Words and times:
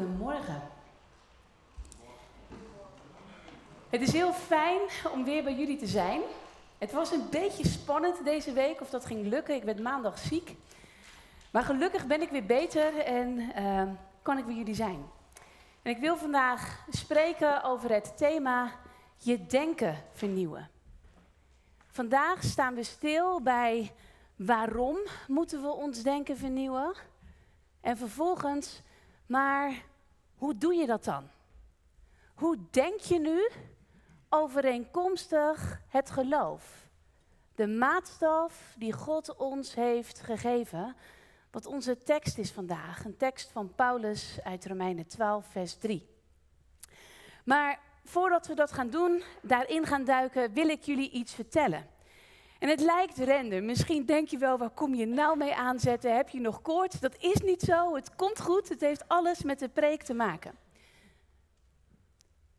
Goedemorgen. 0.00 0.62
Het 3.88 4.00
is 4.00 4.12
heel 4.12 4.32
fijn 4.32 4.80
om 5.12 5.24
weer 5.24 5.42
bij 5.42 5.54
jullie 5.54 5.76
te 5.76 5.86
zijn. 5.86 6.20
Het 6.78 6.92
was 6.92 7.12
een 7.12 7.28
beetje 7.30 7.68
spannend 7.68 8.24
deze 8.24 8.52
week 8.52 8.80
of 8.80 8.90
dat 8.90 9.06
ging 9.06 9.26
lukken. 9.26 9.54
Ik 9.54 9.62
werd 9.62 9.80
maandag 9.80 10.18
ziek. 10.18 10.56
Maar 11.50 11.62
gelukkig 11.62 12.06
ben 12.06 12.22
ik 12.22 12.30
weer 12.30 12.44
beter 12.44 12.98
en 12.98 13.52
uh, 13.58 13.82
kan 14.22 14.38
ik 14.38 14.46
bij 14.46 14.54
jullie 14.54 14.74
zijn. 14.74 15.06
En 15.82 15.90
ik 15.90 15.98
wil 15.98 16.16
vandaag 16.16 16.86
spreken 16.90 17.62
over 17.62 17.92
het 17.92 18.16
thema 18.16 18.72
je 19.16 19.46
denken 19.46 19.96
vernieuwen. 20.12 20.70
Vandaag 21.90 22.42
staan 22.42 22.74
we 22.74 22.82
stil 22.82 23.42
bij 23.42 23.92
waarom 24.36 24.96
moeten 25.26 25.62
we 25.62 25.68
ons 25.68 26.02
denken 26.02 26.36
vernieuwen? 26.36 26.94
En 27.80 27.96
vervolgens, 27.96 28.82
maar 29.26 29.88
hoe 30.40 30.58
doe 30.58 30.74
je 30.74 30.86
dat 30.86 31.04
dan? 31.04 31.28
Hoe 32.34 32.58
denk 32.70 33.00
je 33.00 33.18
nu 33.18 33.50
overeenkomstig 34.28 35.80
het 35.88 36.10
geloof? 36.10 36.88
De 37.54 37.66
maatstaf 37.66 38.74
die 38.78 38.92
God 38.92 39.36
ons 39.36 39.74
heeft 39.74 40.20
gegeven, 40.20 40.96
wat 41.50 41.66
onze 41.66 41.98
tekst 41.98 42.38
is 42.38 42.50
vandaag. 42.50 43.04
Een 43.04 43.16
tekst 43.16 43.50
van 43.50 43.74
Paulus 43.74 44.38
uit 44.42 44.66
Romeinen 44.66 45.06
12, 45.06 45.46
vers 45.46 45.74
3. 45.74 46.08
Maar 47.44 47.80
voordat 48.04 48.46
we 48.46 48.54
dat 48.54 48.72
gaan 48.72 48.90
doen, 48.90 49.22
daarin 49.42 49.86
gaan 49.86 50.04
duiken, 50.04 50.52
wil 50.52 50.68
ik 50.68 50.82
jullie 50.82 51.10
iets 51.10 51.34
vertellen. 51.34 51.86
En 52.60 52.68
het 52.68 52.80
lijkt 52.80 53.18
random. 53.18 53.64
Misschien 53.64 54.04
denk 54.04 54.28
je 54.28 54.38
wel, 54.38 54.58
waar 54.58 54.70
kom 54.70 54.94
je 54.94 55.06
nou 55.06 55.36
mee 55.36 55.54
aanzetten? 55.54 56.16
Heb 56.16 56.28
je 56.28 56.40
nog 56.40 56.62
koorts? 56.62 57.00
Dat 57.00 57.16
is 57.18 57.40
niet 57.40 57.60
zo. 57.62 57.94
Het 57.94 58.14
komt 58.16 58.40
goed. 58.40 58.68
Het 58.68 58.80
heeft 58.80 59.08
alles 59.08 59.42
met 59.42 59.58
de 59.58 59.68
preek 59.68 60.02
te 60.02 60.14
maken. 60.14 60.54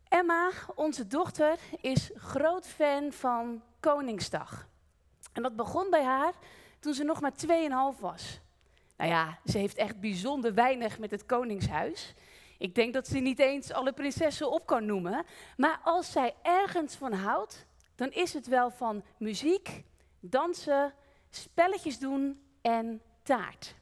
Emma, 0.08 0.50
onze 0.74 1.06
dochter, 1.06 1.58
is 1.80 2.10
groot 2.14 2.66
fan 2.66 3.12
van 3.12 3.62
Koningsdag. 3.80 4.68
En 5.32 5.42
dat 5.42 5.56
begon 5.56 5.90
bij 5.90 6.04
haar 6.04 6.32
toen 6.80 6.94
ze 6.94 7.04
nog 7.04 7.20
maar 7.20 7.32
2,5 7.94 8.00
was. 8.00 8.40
Nou 8.96 9.10
ja, 9.10 9.38
ze 9.44 9.58
heeft 9.58 9.76
echt 9.76 10.00
bijzonder 10.00 10.54
weinig 10.54 10.98
met 10.98 11.10
het 11.10 11.26
Koningshuis. 11.26 12.14
Ik 12.58 12.74
denk 12.74 12.94
dat 12.94 13.06
ze 13.06 13.18
niet 13.18 13.38
eens 13.38 13.72
alle 13.72 13.92
prinsessen 13.92 14.50
op 14.50 14.66
kan 14.66 14.86
noemen. 14.86 15.24
Maar 15.56 15.80
als 15.84 16.12
zij 16.12 16.34
ergens 16.42 16.94
van 16.94 17.12
houdt, 17.12 17.66
dan 17.94 18.10
is 18.10 18.32
het 18.32 18.46
wel 18.46 18.70
van 18.70 19.04
muziek, 19.16 19.84
dansen, 20.22 20.94
spelletjes 21.30 21.98
doen 21.98 22.42
en 22.62 23.02
taart. 23.22 23.74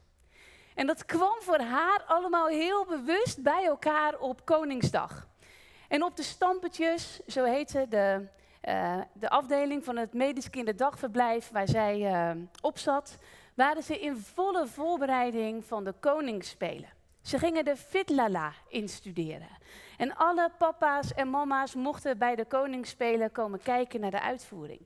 En 0.74 0.86
dat 0.86 1.04
kwam 1.04 1.36
voor 1.40 1.60
haar 1.60 2.02
allemaal 2.06 2.46
heel 2.46 2.84
bewust 2.84 3.42
bij 3.42 3.64
elkaar 3.64 4.18
op 4.18 4.44
Koningsdag. 4.44 5.28
En 5.88 6.02
op 6.02 6.16
de 6.16 6.22
stampetjes, 6.22 7.20
zo 7.26 7.44
heette 7.44 7.86
de, 7.88 8.26
uh, 8.68 9.00
de 9.12 9.30
afdeling 9.30 9.84
van 9.84 9.96
het 9.96 10.14
medisch 10.14 10.50
kinderdagverblijf 10.50 11.50
waar 11.50 11.68
zij 11.68 12.00
uh, 12.00 12.42
op 12.60 12.78
zat, 12.78 13.18
waren 13.54 13.82
ze 13.82 14.00
in 14.00 14.16
volle 14.16 14.66
voorbereiding 14.66 15.64
van 15.64 15.84
de 15.84 15.94
Koningsspelen. 16.00 16.88
Ze 17.22 17.38
gingen 17.38 17.64
de 17.64 17.76
Fitlala 17.76 18.52
instuderen. 18.68 19.58
En 19.96 20.16
alle 20.16 20.50
papa's 20.58 21.14
en 21.14 21.30
mama's 21.30 21.74
mochten 21.74 22.18
bij 22.18 22.36
de 22.36 22.44
Koningsspelen 22.44 23.32
komen 23.32 23.62
kijken 23.62 24.00
naar 24.00 24.10
de 24.10 24.20
uitvoering. 24.20 24.80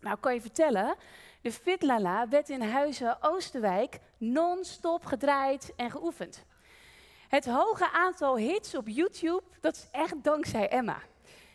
Nou, 0.00 0.16
kan 0.20 0.34
je 0.34 0.40
vertellen, 0.40 0.96
de 1.40 1.52
Fitlala 1.52 2.28
werd 2.28 2.48
in 2.48 2.62
Huizen 2.62 3.16
Oosterwijk 3.20 3.98
non-stop 4.18 5.04
gedraaid 5.04 5.72
en 5.76 5.90
geoefend. 5.90 6.44
Het 7.28 7.46
hoge 7.46 7.90
aantal 7.92 8.36
hits 8.36 8.74
op 8.74 8.88
YouTube, 8.88 9.42
dat 9.60 9.74
is 9.74 9.88
echt 9.90 10.24
dankzij 10.24 10.68
Emma. 10.68 11.02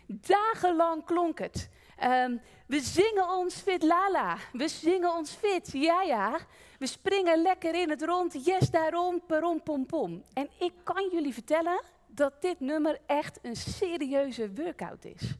Dagenlang 0.06 1.06
klonk 1.06 1.40
het. 1.40 1.69
Um, 2.03 2.41
we 2.68 2.79
zingen 2.79 3.29
ons 3.29 3.56
fit 3.56 3.84
lala. 3.84 4.38
We 4.51 4.68
zingen 4.68 5.13
ons 5.13 5.31
fit. 5.31 5.72
Ja, 5.72 6.01
ja. 6.01 6.39
We 6.79 6.88
springen 6.88 7.41
lekker 7.41 7.75
in 7.75 7.89
het 7.89 8.03
rond. 8.03 8.45
Yes, 8.45 8.69
daarom. 8.69 9.25
Perom, 9.25 9.63
pom, 9.63 9.85
pom. 9.85 10.23
En 10.34 10.50
ik 10.59 10.73
kan 10.84 11.09
jullie 11.12 11.34
vertellen 11.34 11.81
dat 12.07 12.41
dit 12.41 12.59
nummer 12.59 13.00
echt 13.06 13.39
een 13.41 13.56
serieuze 13.56 14.53
workout 14.53 15.06
is. 15.06 15.35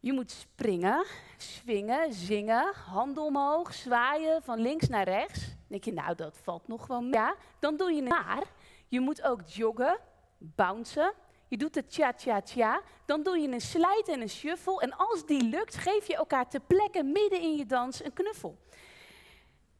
Je 0.00 0.12
moet 0.12 0.30
springen, 0.30 1.04
swingen, 1.36 2.12
zingen, 2.12 2.74
handen 2.74 3.22
omhoog, 3.22 3.74
zwaaien 3.74 4.42
van 4.42 4.58
links 4.58 4.88
naar 4.88 5.04
rechts. 5.04 5.40
Dan 5.40 5.56
denk 5.66 5.84
je, 5.84 5.92
nou, 5.92 6.14
dat 6.14 6.38
valt 6.42 6.68
nog 6.68 6.86
wel. 6.86 7.02
Ja, 7.02 7.34
dan 7.58 7.76
doe 7.76 7.92
je 7.92 8.00
het 8.00 8.08
maar. 8.08 8.42
Je 8.88 9.00
moet 9.00 9.22
ook 9.22 9.40
joggen, 9.46 9.98
bouncen. 10.38 11.12
Je 11.48 11.56
doet 11.56 11.74
het 11.74 11.90
tja-tja-tja. 11.90 12.82
Dan 13.04 13.22
doe 13.22 13.38
je 13.38 13.48
een 13.48 13.60
slijt 13.60 14.08
en 14.08 14.20
een 14.20 14.28
shuffle. 14.28 14.80
En 14.80 14.96
als 14.96 15.26
die 15.26 15.42
lukt, 15.42 15.76
geef 15.76 16.06
je 16.06 16.16
elkaar 16.16 16.48
ter 16.48 16.60
plekke 16.60 17.02
midden 17.02 17.40
in 17.40 17.56
je 17.56 17.66
dans 17.66 18.04
een 18.04 18.12
knuffel. 18.12 18.58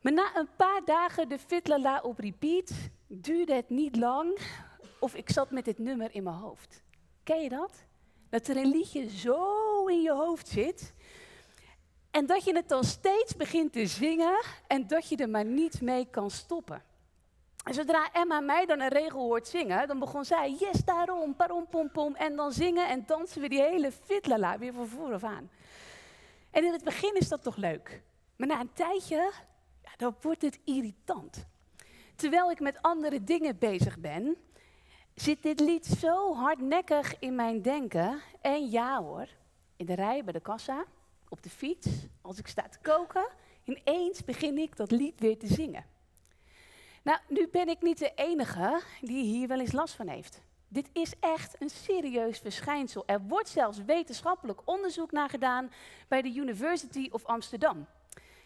Maar 0.01 0.13
na 0.13 0.37
een 0.37 0.49
paar 0.57 0.85
dagen 0.85 1.29
de 1.29 1.39
fitlala 1.39 2.01
op 2.01 2.19
repeat, 2.19 2.73
duurde 3.07 3.55
het 3.55 3.71
niet 3.71 3.97
lang 3.97 4.39
of 4.99 5.15
ik 5.15 5.31
zat 5.31 5.51
met 5.51 5.65
dit 5.65 5.79
nummer 5.79 6.15
in 6.15 6.23
mijn 6.23 6.37
hoofd. 6.37 6.83
Ken 7.23 7.43
je 7.43 7.49
dat? 7.49 7.85
Dat 8.29 8.49
er 8.49 8.57
een 8.57 8.71
liedje 8.71 9.11
zo 9.11 9.70
in 9.89 10.03
je 10.03 10.13
hoofd 10.13 10.49
zit. 10.49 10.93
En 12.11 12.27
dat 12.27 12.45
je 12.45 12.55
het 12.55 12.69
dan 12.69 12.85
steeds 12.85 13.37
begint 13.37 13.73
te 13.73 13.87
zingen 13.87 14.45
en 14.67 14.87
dat 14.87 15.09
je 15.09 15.17
er 15.17 15.29
maar 15.29 15.45
niet 15.45 15.81
mee 15.81 16.07
kan 16.11 16.31
stoppen. 16.31 16.83
En 17.65 17.75
zodra 17.75 18.13
Emma 18.13 18.41
mij 18.41 18.67
dan 18.67 18.81
een 18.81 18.89
regel 18.89 19.21
hoort 19.21 19.49
zingen, 19.49 19.89
dan 19.89 19.99
begon 19.99 20.25
zij, 20.25 20.57
yes, 20.59 20.85
daarom, 20.85 21.37
parom, 21.37 21.69
pom, 21.69 21.91
pom. 21.91 22.15
En 22.15 22.37
dan 22.37 22.53
zingen 22.53 22.89
en 22.89 23.05
dansen 23.07 23.41
we 23.41 23.49
die 23.49 23.63
hele 23.63 23.93
fitlala 23.93 24.59
weer 24.59 24.73
van 24.73 24.87
vooraf 24.87 25.25
aan. 25.25 25.51
En 26.51 26.65
in 26.65 26.73
het 26.73 26.85
begin 26.85 27.15
is 27.15 27.29
dat 27.29 27.43
toch 27.43 27.57
leuk. 27.57 28.03
Maar 28.37 28.49
na 28.49 28.61
een 28.61 28.73
tijdje, 28.73 29.33
ja, 29.83 29.91
dan 29.97 30.17
wordt 30.21 30.43
het 30.43 30.61
irritant. 30.65 31.47
Terwijl 32.17 32.51
ik 32.51 32.61
met 32.61 32.83
andere 32.83 33.25
dingen 33.25 33.59
bezig 33.59 33.99
ben, 33.99 34.37
zit 35.15 35.43
dit 35.43 35.61
lied 35.61 35.87
zo 35.87 36.35
hardnekkig 36.35 37.19
in 37.19 37.35
mijn 37.35 37.63
denken. 37.63 38.21
En 38.41 38.71
ja 38.71 39.03
hoor, 39.03 39.29
in 39.81 39.87
de 39.87 39.95
rij 39.95 40.25
bij 40.25 40.33
de 40.33 40.41
kassa, 40.41 40.85
op 41.29 41.43
de 41.43 41.51
fiets, 41.51 41.89
als 42.21 42.39
ik 42.39 42.47
sta 42.47 42.69
te 42.69 42.79
koken, 42.83 43.27
ineens 43.65 44.25
begin 44.25 44.59
ik 44.59 44.77
dat 44.77 44.91
lied 44.91 45.21
weer 45.21 45.39
te 45.39 45.47
zingen. 45.47 45.85
Nou, 47.03 47.19
nu 47.29 47.49
ben 47.49 47.69
ik 47.69 47.83
niet 47.83 47.99
de 47.99 48.13
enige 48.15 48.81
die 49.01 49.25
hier 49.25 49.49
wel 49.49 49.61
eens 49.61 49.73
last 49.73 49.95
van 49.95 50.09
heeft. 50.09 50.41
Dit 50.69 50.89
is 50.93 51.13
echt 51.21 51.61
een 51.61 51.71
serieus 51.71 52.39
verschijnsel. 52.39 53.03
Er 53.07 53.21
wordt 53.21 53.49
zelfs 53.49 53.85
wetenschappelijk 53.85 54.61
onderzoek 54.65 55.13
naar 55.13 55.29
gedaan 55.29 55.73
bij 56.09 56.23
de 56.23 56.35
University 56.35 57.09
of 57.11 57.25
Amsterdam. 57.25 57.87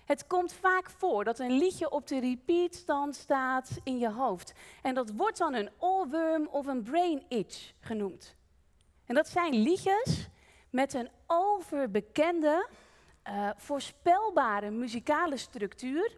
Het 0.05 0.27
komt 0.27 0.53
vaak 0.53 0.91
voor 0.91 1.25
dat 1.25 1.39
een 1.39 1.59
liedje 1.59 1.91
op 1.91 2.07
de 2.07 2.21
repeatstand 2.21 3.17
staat 3.17 3.71
in 3.85 3.99
je 3.99 4.11
hoofd. 4.11 4.53
En 4.83 4.95
dat 4.95 5.11
wordt 5.17 5.39
dan 5.39 5.55
een 5.55 5.71
oorworm 5.79 6.47
of 6.47 6.67
een 6.67 6.83
brain 6.83 7.23
itch 7.29 7.73
genoemd. 7.81 8.37
En 9.07 9.15
dat 9.15 9.29
zijn 9.29 9.55
liedjes 9.55 10.29
met 10.75 10.95
een 10.95 11.09
overbekende, 11.27 12.69
uh, 13.29 13.51
voorspelbare 13.57 14.71
muzikale 14.71 15.37
structuur, 15.37 16.17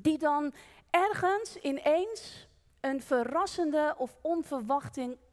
die 0.00 0.18
dan 0.18 0.52
ergens 0.90 1.56
ineens 1.56 2.48
een 2.80 3.02
verrassende 3.02 3.94
of 3.98 4.16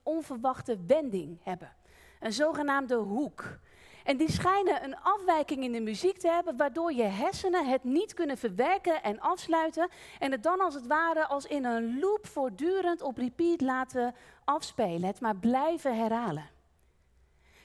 onverwachte 0.03 0.77
wending 0.87 1.39
hebben. 1.43 1.73
Een 2.19 2.33
zogenaamde 2.33 2.95
hoek. 2.95 3.57
En 4.03 4.17
die 4.17 4.31
schijnen 4.31 4.83
een 4.83 4.99
afwijking 4.99 5.63
in 5.63 5.71
de 5.71 5.81
muziek 5.81 6.17
te 6.17 6.29
hebben, 6.29 6.57
waardoor 6.57 6.93
je 6.93 7.03
hersenen 7.03 7.67
het 7.67 7.83
niet 7.83 8.13
kunnen 8.13 8.37
verwerken 8.37 9.03
en 9.03 9.19
afsluiten. 9.19 9.89
En 10.19 10.31
het 10.31 10.43
dan 10.43 10.59
als 10.59 10.73
het 10.73 10.87
ware 10.87 11.27
als 11.27 11.45
in 11.45 11.65
een 11.65 11.99
loop 11.99 12.27
voortdurend 12.27 13.01
op 13.01 13.17
repeat 13.17 13.61
laten 13.61 14.15
afspelen. 14.43 15.03
Het 15.03 15.19
maar 15.19 15.35
blijven 15.35 15.97
herhalen. 15.97 16.49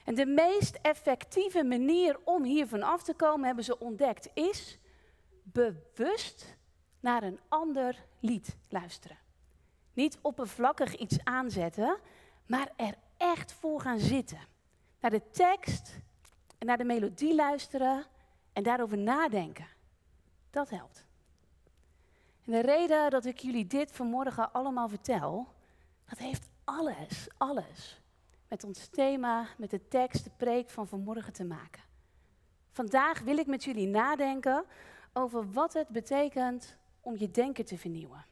En 0.08 0.14
de 0.14 0.26
meest 0.26 0.78
effectieve 0.82 1.64
manier 1.64 2.19
om 2.25 2.44
hiervan 2.44 2.82
af 2.82 3.02
te 3.02 3.14
komen, 3.14 3.46
hebben 3.46 3.64
ze 3.64 3.78
ontdekt, 3.78 4.31
is 4.34 4.78
bewust 5.43 6.56
naar 7.00 7.22
een 7.22 7.40
ander 7.49 8.05
lied 8.20 8.56
luisteren. 8.69 9.19
Niet 9.93 10.19
oppervlakkig 10.22 10.96
iets 10.96 11.25
aanzetten, 11.25 11.99
maar 12.46 12.72
er 12.76 12.94
echt 13.16 13.52
voor 13.52 13.81
gaan 13.81 13.99
zitten. 13.99 14.38
Naar 15.00 15.10
de 15.10 15.31
tekst 15.31 15.99
en 16.58 16.66
naar 16.66 16.78
de 16.78 16.84
melodie 16.84 17.34
luisteren 17.34 18.04
en 18.52 18.62
daarover 18.62 18.99
nadenken. 18.99 19.66
Dat 20.50 20.70
helpt. 20.70 21.04
En 22.44 22.52
de 22.52 22.61
reden 22.61 23.11
dat 23.11 23.25
ik 23.25 23.38
jullie 23.38 23.66
dit 23.66 23.93
vanmorgen 23.93 24.52
allemaal 24.52 24.88
vertel, 24.88 25.49
dat 26.04 26.19
heeft 26.19 26.49
alles, 26.64 27.28
alles 27.37 28.00
met 28.48 28.64
ons 28.64 28.86
thema, 28.86 29.48
met 29.56 29.70
de 29.70 29.88
tekst, 29.88 30.24
de 30.24 30.30
preek 30.36 30.70
van 30.70 30.88
vanmorgen 30.88 31.32
te 31.32 31.44
maken. 31.44 31.82
Vandaag 32.70 33.20
wil 33.20 33.38
ik 33.38 33.46
met 33.46 33.64
jullie 33.64 33.86
nadenken 33.86 34.64
over 35.12 35.52
wat 35.52 35.72
het 35.72 35.88
betekent 35.88 36.76
om 37.00 37.16
je 37.16 37.30
denken 37.30 37.64
te 37.64 37.78
vernieuwen. 37.78 38.24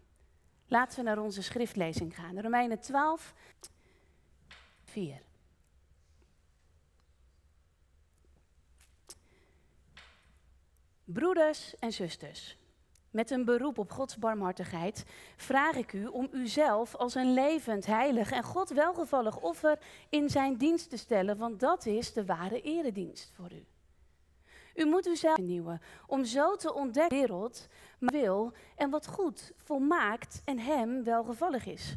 Laten 0.67 0.99
we 0.99 1.05
naar 1.05 1.19
onze 1.19 1.43
schriftlezing 1.43 2.15
gaan. 2.15 2.41
Romeinen 2.41 2.81
12, 2.81 3.35
4. 4.85 5.23
Broeders 11.05 11.79
en 11.79 11.93
zusters, 11.93 12.57
met 13.17 13.31
een 13.31 13.45
beroep 13.45 13.79
op 13.79 13.91
Gods 13.91 14.17
barmhartigheid 14.17 15.05
vraag 15.37 15.77
ik 15.77 15.93
u 15.93 16.07
om 16.07 16.29
uzelf 16.33 16.95
als 16.95 17.15
een 17.15 17.33
levend, 17.33 17.87
heilig 17.87 18.31
en 18.31 18.43
God 18.43 18.69
welgevallig 18.69 19.41
offer 19.41 19.79
in 20.09 20.31
zijn 20.31 20.57
dienst 20.57 20.91
te 20.91 20.97
stellen, 20.97 21.37
want 21.37 21.61
dat 21.61 21.87
is 21.87 22.13
de 22.13 22.25
ware 22.25 22.61
eredienst 22.61 23.31
voor 23.35 23.53
u. 23.53 23.65
U 24.75 24.85
moet 24.85 25.07
uzelf 25.07 25.35
vernieuwen 25.35 25.81
om 26.07 26.25
zo 26.25 26.57
te 26.57 26.75
ontdekken 26.75 27.19
wat 27.19 27.19
de 27.19 27.27
wereld 27.27 27.69
wil 27.99 28.53
en 28.77 28.91
wat 28.91 29.07
goed, 29.07 29.53
volmaakt 29.57 30.43
en 30.45 30.59
hem 30.59 31.05
welgevallig 31.05 31.67
is. 31.67 31.97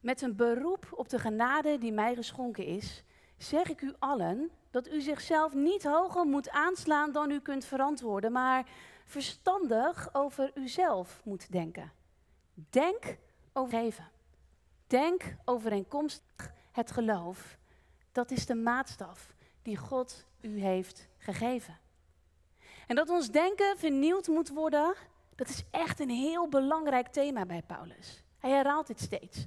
Met 0.00 0.22
een 0.22 0.36
beroep 0.36 0.86
op 0.90 1.08
de 1.08 1.18
genade 1.18 1.78
die 1.78 1.92
mij 1.92 2.14
geschonken 2.14 2.66
is, 2.66 3.04
zeg 3.36 3.68
ik 3.68 3.80
u 3.80 3.94
allen 3.98 4.50
dat 4.70 4.88
u 4.88 5.00
zichzelf 5.00 5.54
niet 5.54 5.84
hoger 5.84 6.24
moet 6.24 6.50
aanslaan 6.50 7.12
dan 7.12 7.30
u 7.30 7.40
kunt 7.40 7.64
verantwoorden, 7.64 8.32
maar 8.32 8.66
verstandig 9.06 10.08
over 10.14 10.50
uzelf 10.54 11.20
moet 11.24 11.52
denken. 11.52 11.92
Denk 12.54 13.16
over 13.52 13.78
leven. 13.78 14.10
Denk 14.86 15.36
overeenkomstig 15.44 16.52
het 16.72 16.90
geloof. 16.90 17.58
Dat 18.12 18.30
is 18.30 18.46
de 18.46 18.54
maatstaf 18.54 19.34
die 19.62 19.76
God 19.76 20.26
u 20.40 20.60
heeft 20.60 21.08
gegeven. 21.18 21.78
En 22.86 22.96
dat 22.96 23.10
ons 23.10 23.30
denken 23.30 23.78
vernieuwd 23.78 24.26
moet 24.26 24.48
worden, 24.48 24.94
dat 25.34 25.48
is 25.48 25.64
echt 25.70 26.00
een 26.00 26.10
heel 26.10 26.48
belangrijk 26.48 27.06
thema 27.08 27.46
bij 27.46 27.62
Paulus. 27.62 28.24
Hij 28.38 28.50
herhaalt 28.50 28.86
dit 28.86 29.00
steeds. 29.00 29.46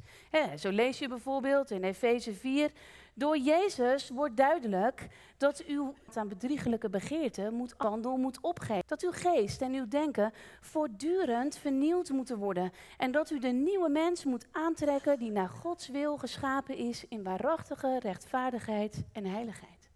zo 0.58 0.70
lees 0.70 1.00
je 1.00 1.08
bijvoorbeeld 1.08 1.72
in 1.72 1.84
Efeze 1.84 2.34
4 2.34 2.72
door 3.20 3.38
Jezus 3.38 4.10
wordt 4.10 4.38
duidelijk 4.38 5.08
dat 5.38 5.68
u 5.68 5.94
aan 6.14 6.28
bedriegelijke 6.28 6.90
begeerten 6.90 7.54
moet 7.54 7.74
wandel 7.78 8.18
moet 8.18 8.40
opgeven. 8.42 8.84
Dat 8.88 9.02
uw 9.02 9.12
geest 9.12 9.62
en 9.62 9.74
uw 9.74 9.88
denken 9.88 10.34
voortdurend 10.62 11.58
vernieuwd 11.58 12.10
moeten 12.10 12.38
worden. 12.38 12.72
En 12.98 13.12
dat 13.12 13.30
u 13.30 13.40
de 13.40 13.48
nieuwe 13.48 13.90
mens 13.90 14.24
moet 14.24 14.48
aantrekken 14.52 15.20
die 15.20 15.32
naar 15.32 15.50
Gods 15.50 15.88
wil 15.88 16.18
geschapen 16.18 16.78
is 16.78 17.08
in 17.08 17.24
waarachtige 17.24 18.00
rechtvaardigheid 18.00 19.04
en 19.12 19.26
heiligheid. 19.26 19.90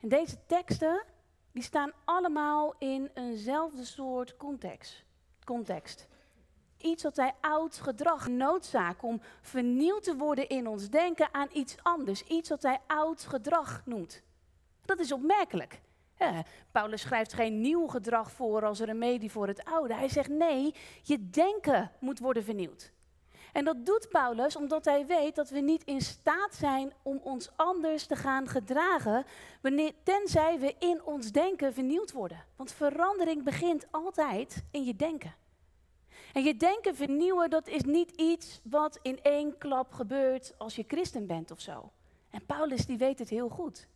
En 0.00 0.08
deze 0.08 0.36
teksten 0.46 1.04
die 1.52 1.62
staan 1.62 1.92
allemaal 2.04 2.74
in 2.78 3.10
eenzelfde 3.14 3.84
soort 3.84 4.36
context. 4.36 5.04
context 5.44 6.08
iets 6.78 7.02
wat 7.02 7.16
wij 7.16 7.34
oud 7.40 7.76
gedrag 7.76 8.28
noodzaak 8.28 9.02
om 9.02 9.20
vernieuwd 9.40 10.02
te 10.02 10.16
worden 10.16 10.48
in 10.48 10.68
ons 10.68 10.90
denken 10.90 11.28
aan 11.32 11.48
iets 11.52 11.76
anders. 11.82 12.22
Iets 12.22 12.48
wat 12.48 12.62
hij 12.62 12.78
oud 12.86 13.22
gedrag 13.22 13.82
noemt. 13.84 14.22
Dat 14.84 14.98
is 14.98 15.12
opmerkelijk. 15.12 15.80
Paulus 16.72 17.00
schrijft 17.00 17.32
geen 17.32 17.60
nieuw 17.60 17.86
gedrag 17.86 18.30
voor 18.30 18.64
als 18.64 18.80
remedie 18.80 19.30
voor 19.30 19.46
het 19.46 19.64
oude. 19.64 19.94
Hij 19.94 20.08
zegt 20.08 20.28
nee, 20.28 20.74
je 21.02 21.30
denken 21.30 21.90
moet 22.00 22.18
worden 22.18 22.44
vernieuwd. 22.44 22.92
En 23.52 23.64
dat 23.64 23.86
doet 23.86 24.08
Paulus 24.08 24.56
omdat 24.56 24.84
hij 24.84 25.06
weet 25.06 25.34
dat 25.34 25.50
we 25.50 25.60
niet 25.60 25.84
in 25.84 26.00
staat 26.00 26.54
zijn 26.54 26.92
om 27.02 27.20
ons 27.22 27.50
anders 27.56 28.06
te 28.06 28.16
gaan 28.16 28.48
gedragen, 28.48 29.24
wanneer, 29.62 29.92
tenzij 30.02 30.58
we 30.58 30.74
in 30.78 31.02
ons 31.04 31.32
denken 31.32 31.74
vernieuwd 31.74 32.12
worden. 32.12 32.44
Want 32.56 32.72
verandering 32.72 33.42
begint 33.42 33.86
altijd 33.90 34.64
in 34.70 34.84
je 34.84 34.96
denken. 34.96 35.34
En 36.36 36.42
je 36.42 36.56
denken 36.56 36.96
vernieuwen, 36.96 37.50
dat 37.50 37.68
is 37.68 37.82
niet 37.82 38.10
iets 38.10 38.60
wat 38.62 38.98
in 39.02 39.22
één 39.22 39.58
klap 39.58 39.92
gebeurt 39.92 40.54
als 40.58 40.76
je 40.76 40.84
christen 40.86 41.26
bent 41.26 41.50
of 41.50 41.60
zo. 41.60 41.90
En 42.30 42.46
Paulus 42.46 42.86
die 42.86 42.98
weet 42.98 43.18
het 43.18 43.28
heel 43.28 43.48
goed. 43.48 43.88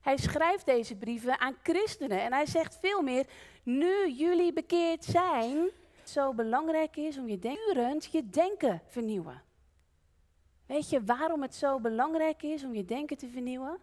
Hij 0.00 0.16
schrijft 0.16 0.66
deze 0.66 0.96
brieven 0.96 1.40
aan 1.40 1.56
christenen 1.62 2.20
en 2.20 2.32
hij 2.32 2.46
zegt 2.46 2.78
veel 2.80 3.02
meer, 3.02 3.26
nu 3.62 4.10
jullie 4.10 4.52
bekeerd 4.52 5.04
zijn, 5.04 5.68
zo 6.04 6.32
belangrijk 6.32 6.96
is 6.96 7.18
om 7.18 7.28
je 7.28 7.38
durend 7.38 8.04
je 8.04 8.30
denken 8.30 8.82
vernieuwen. 8.86 9.42
Weet 10.66 10.90
je 10.90 11.04
waarom 11.04 11.42
het 11.42 11.54
zo 11.54 11.80
belangrijk 11.80 12.42
is 12.42 12.64
om 12.64 12.74
je 12.74 12.84
denken 12.84 13.16
te 13.16 13.28
vernieuwen? 13.28 13.78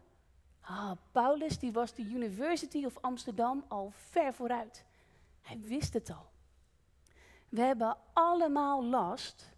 Ah, 0.61 0.91
Paulus 1.11 1.59
die 1.59 1.71
was 1.71 1.93
de 1.93 2.03
University 2.03 2.85
of 2.85 2.97
Amsterdam 3.01 3.65
al 3.67 3.91
ver 3.93 4.33
vooruit. 4.33 4.85
Hij 5.41 5.59
wist 5.59 5.93
het 5.93 6.09
al. 6.09 6.30
We 7.51 7.61
hebben 7.61 7.97
allemaal 8.13 8.85
last 8.85 9.49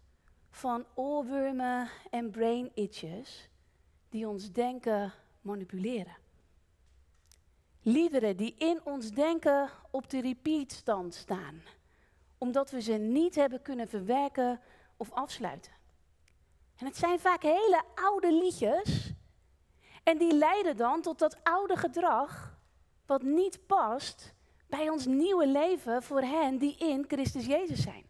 van 0.50 0.84
oorwormen 0.94 1.90
en 2.10 2.30
brain 2.30 2.70
itches 2.74 3.48
die 4.08 4.28
ons 4.28 4.52
denken 4.52 5.12
manipuleren. 5.40 6.16
Liederen 7.82 8.36
die 8.36 8.54
in 8.58 8.80
ons 8.84 9.10
denken 9.10 9.70
op 9.90 10.10
de 10.10 10.20
repeatstand 10.20 11.14
staan, 11.14 11.62
omdat 12.38 12.70
we 12.70 12.80
ze 12.80 12.92
niet 12.92 13.34
hebben 13.34 13.62
kunnen 13.62 13.88
verwerken 13.88 14.60
of 14.96 15.12
afsluiten. 15.12 15.72
En 16.76 16.86
het 16.86 16.96
zijn 16.96 17.20
vaak 17.20 17.42
hele 17.42 17.82
oude 17.94 18.32
liedjes 18.32 19.12
en 20.02 20.18
die 20.18 20.34
leiden 20.34 20.76
dan 20.76 21.02
tot 21.02 21.18
dat 21.18 21.44
oude 21.44 21.76
gedrag 21.76 22.58
wat 23.06 23.22
niet 23.22 23.66
past 23.66 24.33
bij 24.76 24.88
ons 24.88 25.06
nieuwe 25.06 25.46
leven 25.46 26.02
voor 26.02 26.20
hen 26.20 26.58
die 26.58 26.76
in 26.78 27.04
Christus 27.08 27.46
Jezus 27.46 27.82
zijn. 27.82 28.04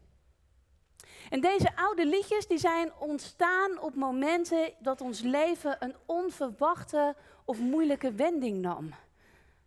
En 1.31 1.41
deze 1.41 1.77
oude 1.77 2.07
liedjes 2.07 2.47
die 2.47 2.59
zijn 2.59 2.93
ontstaan 2.99 3.81
op 3.81 3.95
momenten 3.95 4.73
dat 4.79 5.01
ons 5.01 5.21
leven 5.21 5.77
een 5.79 5.95
onverwachte 6.07 7.17
of 7.45 7.59
moeilijke 7.59 8.13
wending 8.13 8.61
nam. 8.61 8.95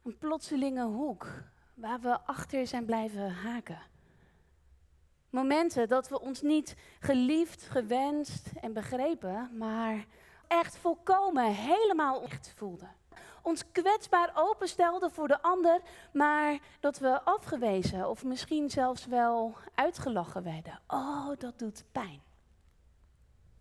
Een 0.03 0.17
plotselinge 0.17 0.83
hoek 0.83 1.27
waar 1.73 1.99
we 1.99 2.19
achter 2.19 2.67
zijn 2.67 2.85
blijven 2.85 3.31
haken. 3.31 3.81
Momenten 5.29 5.87
dat 5.87 6.09
we 6.09 6.21
ons 6.21 6.41
niet 6.41 6.75
geliefd, 6.99 7.61
gewenst 7.61 8.51
en 8.61 8.73
begrepen, 8.73 9.57
maar 9.57 10.05
echt 10.47 10.77
volkomen 10.77 11.53
helemaal 11.53 12.21
echt 12.21 12.53
voelden 12.55 12.96
ons 13.47 13.71
kwetsbaar 13.71 14.31
openstelden 14.35 15.11
voor 15.11 15.27
de 15.27 15.41
ander, 15.41 15.81
maar 16.13 16.59
dat 16.79 16.99
we 16.99 17.21
afgewezen 17.21 18.09
of 18.09 18.23
misschien 18.23 18.69
zelfs 18.69 19.05
wel 19.05 19.55
uitgelachen 19.75 20.43
werden. 20.43 20.79
Oh, 20.87 21.29
dat 21.37 21.59
doet 21.59 21.83
pijn. 21.91 22.21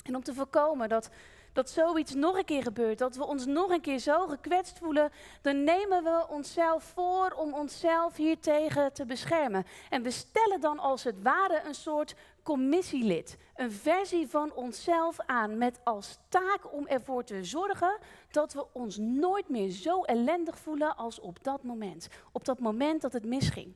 En 0.05 0.17
om 0.17 0.23
te 0.23 0.35
voorkomen 0.35 0.89
dat, 0.89 1.11
dat 1.57 1.71
zoiets 1.71 2.15
nog 2.15 2.37
een 2.37 2.45
keer 2.45 2.63
gebeurt, 2.63 2.99
dat 2.99 3.17
we 3.17 3.27
ons 3.27 3.47
nog 3.47 3.71
een 3.71 3.81
keer 3.81 3.99
zo 3.99 4.27
gekwetst 4.27 4.79
voelen, 4.79 5.11
dan 5.43 5.65
nemen 5.65 6.05
we 6.05 6.27
onszelf 6.29 6.85
voor 6.85 7.31
om 7.31 7.55
onszelf 7.55 8.17
hiertegen 8.17 8.93
te 8.93 9.07
beschermen. 9.07 9.65
En 9.91 10.03
we 10.03 10.11
stellen 10.11 10.61
dan 10.61 10.79
als 10.79 11.05
het 11.05 11.23
ware 11.23 11.63
een 11.65 11.75
soort 11.75 12.15
commissielid, 12.43 13.39
een 13.55 13.73
versie 13.73 14.29
van 14.29 14.53
onszelf 14.53 15.17
aan 15.21 15.59
met 15.59 15.81
als 15.85 16.19
taak 16.29 16.73
om 16.73 16.87
ervoor 16.87 17.25
te 17.25 17.45
zorgen 17.45 17.99
dat 18.31 18.53
we 18.53 18.67
ons 18.73 18.97
nooit 18.97 19.49
meer 19.49 19.71
zo 19.71 20.03
ellendig 20.03 20.59
voelen 20.59 20.97
als 20.97 21.21
op 21.21 21.45
dat 21.45 21.63
moment. 21.63 22.09
Op 22.33 22.45
dat 22.45 22.59
moment 22.59 23.03
dat 23.03 23.13
het 23.13 23.25
misging. 23.25 23.75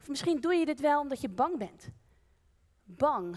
Of 0.00 0.08
misschien 0.08 0.40
doe 0.40 0.54
je 0.54 0.64
dit 0.64 0.80
wel 0.80 1.00
omdat 1.00 1.20
je 1.20 1.28
bang 1.28 1.58
bent. 1.58 1.88
Bang 2.84 3.36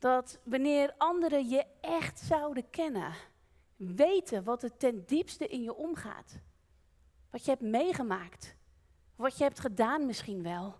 dat 0.00 0.38
wanneer 0.42 0.94
anderen 0.98 1.48
je 1.48 1.66
echt 1.80 2.18
zouden 2.18 2.70
kennen, 2.70 3.12
weten 3.76 4.44
wat 4.44 4.62
er 4.62 4.76
ten 4.76 5.06
diepste 5.06 5.46
in 5.46 5.62
je 5.62 5.74
omgaat, 5.74 6.38
wat 7.30 7.44
je 7.44 7.50
hebt 7.50 7.62
meegemaakt, 7.62 8.56
wat 9.16 9.38
je 9.38 9.44
hebt 9.44 9.60
gedaan 9.60 10.06
misschien 10.06 10.42
wel, 10.42 10.74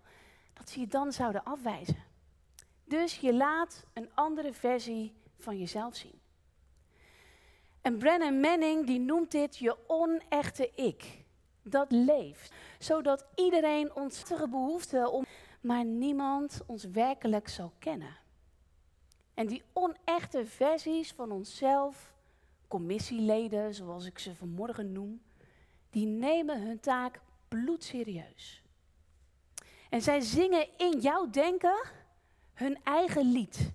dat 0.53 0.69
ze 0.69 0.79
je 0.79 0.87
dan 0.87 1.11
zouden 1.11 1.43
afwijzen. 1.43 2.03
Dus 2.83 3.17
je 3.19 3.33
laat 3.33 3.85
een 3.93 4.09
andere 4.13 4.53
versie 4.53 5.13
van 5.37 5.57
jezelf 5.57 5.95
zien. 5.95 6.19
En 7.81 7.97
Brennan 7.97 8.39
Manning 8.39 8.85
die 8.85 8.99
noemt 8.99 9.31
dit 9.31 9.57
je 9.57 9.77
onechte 9.87 10.71
ik. 10.75 11.25
Dat 11.63 11.91
leeft, 11.91 12.53
zodat 12.79 13.25
iedereen 13.35 13.95
ons 13.95 14.23
behoefte 14.49 15.09
om, 15.09 15.25
maar 15.61 15.85
niemand 15.85 16.61
ons 16.65 16.83
werkelijk 16.83 17.47
zal 17.47 17.73
kennen. 17.79 18.20
En 19.33 19.47
die 19.47 19.63
onechte 19.73 20.45
versies 20.45 21.11
van 21.11 21.31
onszelf, 21.31 22.13
commissieleden 22.67 23.73
zoals 23.73 24.05
ik 24.05 24.19
ze 24.19 24.35
vanmorgen 24.35 24.91
noem, 24.91 25.21
die 25.89 26.05
nemen 26.05 26.61
hun 26.61 26.79
taak 26.79 27.19
bloedserieus. 27.47 28.63
En 29.89 30.01
zij 30.01 30.19
zingen 30.19 30.67
in 30.77 30.99
jouw 30.99 31.29
denken 31.29 31.81
hun 32.53 32.83
eigen 32.83 33.31
lied. 33.31 33.71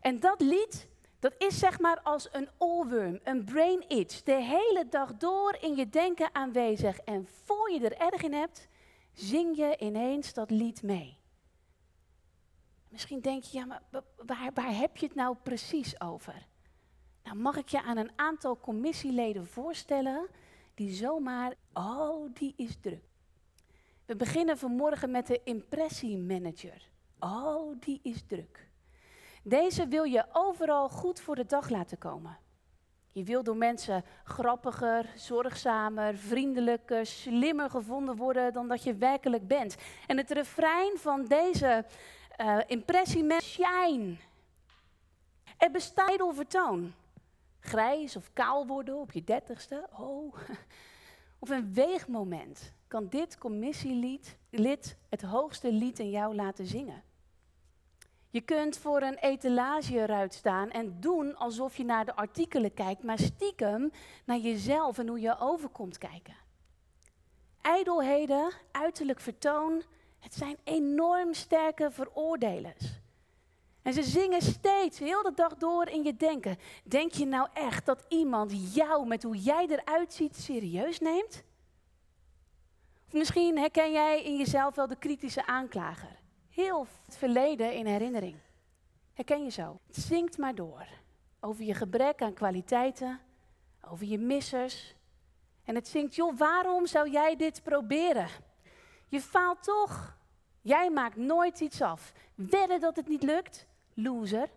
En 0.00 0.20
dat 0.20 0.40
lied, 0.40 0.88
dat 1.18 1.34
is 1.38 1.58
zeg 1.58 1.78
maar 1.80 2.00
als 2.02 2.28
een 2.32 2.48
oorworm, 2.58 3.20
een 3.24 3.44
brain 3.44 3.88
itch, 3.88 4.22
de 4.22 4.42
hele 4.42 4.86
dag 4.90 5.16
door 5.16 5.56
in 5.60 5.76
je 5.76 5.88
denken 5.88 6.34
aanwezig. 6.34 6.98
En 6.98 7.28
voor 7.44 7.70
je 7.70 7.80
er 7.80 7.96
erg 7.96 8.22
in 8.22 8.32
hebt, 8.32 8.68
zing 9.12 9.56
je 9.56 9.76
ineens 9.78 10.32
dat 10.32 10.50
lied 10.50 10.82
mee. 10.82 11.18
Misschien 12.96 13.20
denk 13.20 13.42
je, 13.42 13.58
ja, 13.58 13.64
maar 13.64 13.82
waar, 14.16 14.50
waar 14.54 14.76
heb 14.76 14.96
je 14.96 15.06
het 15.06 15.14
nou 15.14 15.36
precies 15.42 16.00
over? 16.00 16.46
Nou, 17.22 17.36
mag 17.36 17.56
ik 17.56 17.68
je 17.68 17.82
aan 17.82 17.96
een 17.96 18.10
aantal 18.16 18.60
commissieleden 18.60 19.46
voorstellen 19.46 20.28
die 20.74 20.94
zomaar, 20.94 21.54
oh, 21.72 22.30
die 22.34 22.54
is 22.56 22.76
druk. 22.80 23.04
We 24.06 24.16
beginnen 24.16 24.58
vanmorgen 24.58 25.10
met 25.10 25.26
de 25.26 25.40
impressiemanager. 25.44 26.88
Oh, 27.18 27.80
die 27.80 28.00
is 28.02 28.22
druk. 28.26 28.68
Deze 29.42 29.88
wil 29.88 30.04
je 30.04 30.26
overal 30.32 30.88
goed 30.88 31.20
voor 31.20 31.34
de 31.34 31.46
dag 31.46 31.68
laten 31.68 31.98
komen. 31.98 32.38
Je 33.12 33.24
wil 33.24 33.42
door 33.42 33.56
mensen 33.56 34.04
grappiger, 34.24 35.12
zorgzamer, 35.14 36.16
vriendelijker, 36.16 37.06
slimmer 37.06 37.70
gevonden 37.70 38.16
worden 38.16 38.52
dan 38.52 38.68
dat 38.68 38.82
je 38.82 38.94
werkelijk 38.94 39.46
bent. 39.46 39.76
En 40.06 40.16
het 40.16 40.30
refrein 40.30 40.98
van 40.98 41.24
deze 41.24 41.84
uh, 42.40 42.58
impressie 42.66 43.24
met 43.24 43.42
shine. 43.42 44.16
Er 45.56 45.70
bestaat 45.70 46.34
vertoon. 46.34 46.94
Grijs 47.60 48.16
of 48.16 48.30
kaal 48.32 48.66
worden 48.66 48.96
op 48.96 49.12
je 49.12 49.24
dertigste. 49.24 49.88
Oh. 49.98 50.34
Of 51.38 51.48
een 51.48 51.74
weegmoment 51.74 52.72
kan 52.88 53.08
dit 53.08 53.38
commissielid 53.38 54.36
lid 54.50 54.96
het 55.08 55.22
hoogste 55.22 55.72
lied 55.72 55.98
in 55.98 56.10
jou 56.10 56.34
laten 56.34 56.66
zingen. 56.66 57.02
Je 58.30 58.40
kunt 58.40 58.78
voor 58.78 59.02
een 59.02 59.18
etalage 59.18 59.94
eruit 59.94 60.34
staan 60.34 60.70
en 60.70 61.00
doen 61.00 61.36
alsof 61.36 61.76
je 61.76 61.84
naar 61.84 62.04
de 62.04 62.14
artikelen 62.14 62.74
kijkt, 62.74 63.02
maar 63.02 63.18
stiekem 63.18 63.90
naar 64.24 64.38
jezelf 64.38 64.98
en 64.98 65.08
hoe 65.08 65.20
je 65.20 65.38
overkomt 65.38 65.98
kijken. 65.98 66.36
Ijdelheden, 67.60 68.52
uiterlijk 68.70 69.20
vertoon, 69.20 69.82
het 70.18 70.34
zijn 70.34 70.56
enorm 70.64 71.34
sterke 71.34 71.90
veroordelers. 71.90 73.00
En 73.82 73.92
ze 73.92 74.02
zingen 74.02 74.42
steeds, 74.42 74.98
heel 74.98 75.22
de 75.22 75.32
dag 75.34 75.56
door 75.56 75.88
in 75.88 76.04
je 76.04 76.16
denken. 76.16 76.58
Denk 76.84 77.12
je 77.12 77.26
nou 77.26 77.48
echt 77.52 77.86
dat 77.86 78.04
iemand 78.08 78.74
jou 78.74 79.06
met 79.06 79.22
hoe 79.22 79.36
jij 79.36 79.66
eruit 79.66 80.12
ziet 80.12 80.36
serieus 80.36 81.00
neemt? 81.00 81.42
Of 83.06 83.12
misschien 83.12 83.58
herken 83.58 83.92
jij 83.92 84.22
in 84.24 84.36
jezelf 84.36 84.74
wel 84.74 84.86
de 84.86 84.96
kritische 84.96 85.46
aanklager 85.46 86.16
heel 86.56 86.86
het 87.04 87.16
verleden 87.16 87.74
in 87.74 87.86
herinnering. 87.86 88.36
Herken 89.14 89.44
je 89.44 89.50
zo? 89.50 89.80
Het 89.86 89.96
zingt 89.96 90.38
maar 90.38 90.54
door. 90.54 90.86
Over 91.40 91.64
je 91.64 91.74
gebrek 91.74 92.22
aan 92.22 92.32
kwaliteiten, 92.32 93.20
over 93.88 94.06
je 94.06 94.18
missers. 94.18 94.94
En 95.64 95.74
het 95.74 95.88
zingt, 95.88 96.14
joh, 96.14 96.38
waarom 96.38 96.86
zou 96.86 97.10
jij 97.10 97.36
dit 97.36 97.62
proberen? 97.62 98.28
Je 99.08 99.20
faalt 99.20 99.62
toch. 99.62 100.16
Jij 100.60 100.90
maakt 100.90 101.16
nooit 101.16 101.60
iets 101.60 101.82
af. 101.82 102.12
Wedden 102.34 102.80
dat 102.80 102.96
het 102.96 103.08
niet 103.08 103.22
lukt? 103.22 103.66
Loser. 103.94 104.48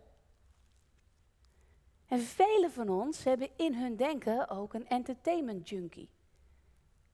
En 2.05 2.19
velen 2.19 2.71
van 2.71 2.89
ons 2.89 3.23
hebben 3.23 3.49
in 3.57 3.73
hun 3.73 3.95
denken 3.95 4.49
ook 4.49 4.73
een 4.73 4.87
entertainment 4.87 5.69
junkie. 5.69 6.09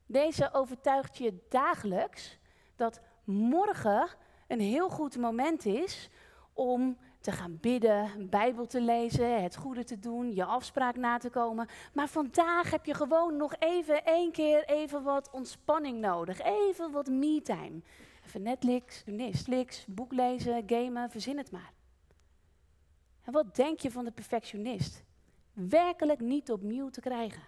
Deze 0.06 0.54
overtuigt 0.54 1.18
je 1.18 1.46
dagelijks 1.50 2.38
dat 2.76 3.02
morgen 3.24 4.08
een 4.48 4.60
heel 4.60 4.90
goed 4.90 5.18
moment 5.18 5.66
is 5.66 6.10
om 6.54 6.98
te 7.26 7.32
gaan 7.32 7.58
bidden, 7.62 8.30
Bijbel 8.30 8.66
te 8.66 8.82
lezen, 8.82 9.44
het 9.44 9.56
goede 9.56 9.84
te 9.84 10.00
doen, 10.00 10.34
je 10.34 10.44
afspraak 10.44 10.96
na 10.96 11.18
te 11.18 11.30
komen. 11.30 11.68
Maar 11.94 12.08
vandaag 12.08 12.72
heb 12.72 12.86
je 12.86 12.94
gewoon 12.94 13.38
nog 13.38 13.56
even 13.60 14.06
één 14.06 14.32
keer 14.32 14.66
even 14.66 15.04
wat 15.04 15.30
ontspanning 15.32 16.00
nodig. 16.00 16.42
Even 16.42 16.92
wat 16.92 17.08
me-time. 17.08 17.82
Even 18.26 18.42
Netflix, 18.42 19.04
Netflix, 19.06 19.86
boek 19.88 20.12
lezen, 20.12 20.64
gamen, 20.66 21.10
verzin 21.10 21.38
het 21.38 21.52
maar. 21.52 21.74
En 23.24 23.34
wat 23.34 23.56
denk 23.56 23.80
je 23.80 23.92
van 23.92 24.06
de 24.06 24.12
perfectionist? 24.12 25.04
Werkelijk 25.54 26.20
niet 26.20 26.52
opnieuw 26.52 26.90
te 26.90 27.02
krijgen. 27.02 27.44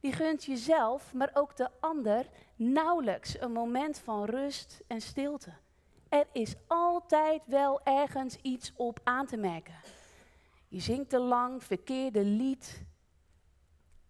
Die 0.00 0.12
gunt 0.12 0.44
jezelf, 0.44 1.14
maar 1.14 1.30
ook 1.34 1.56
de 1.56 1.68
ander, 1.80 2.26
nauwelijks 2.56 3.40
een 3.40 3.52
moment 3.52 3.98
van 3.98 4.24
rust 4.24 4.80
en 4.86 5.00
stilte. 5.00 5.52
Er 6.08 6.26
is 6.32 6.54
altijd 6.66 7.42
wel 7.46 7.80
ergens 7.82 8.36
iets 8.42 8.72
op 8.76 9.00
aan 9.04 9.26
te 9.26 9.36
merken. 9.36 9.74
Je 10.68 10.80
zingt 10.80 11.10
te 11.10 11.18
lang, 11.18 11.64
verkeerde 11.64 12.24
lied. 12.24 12.84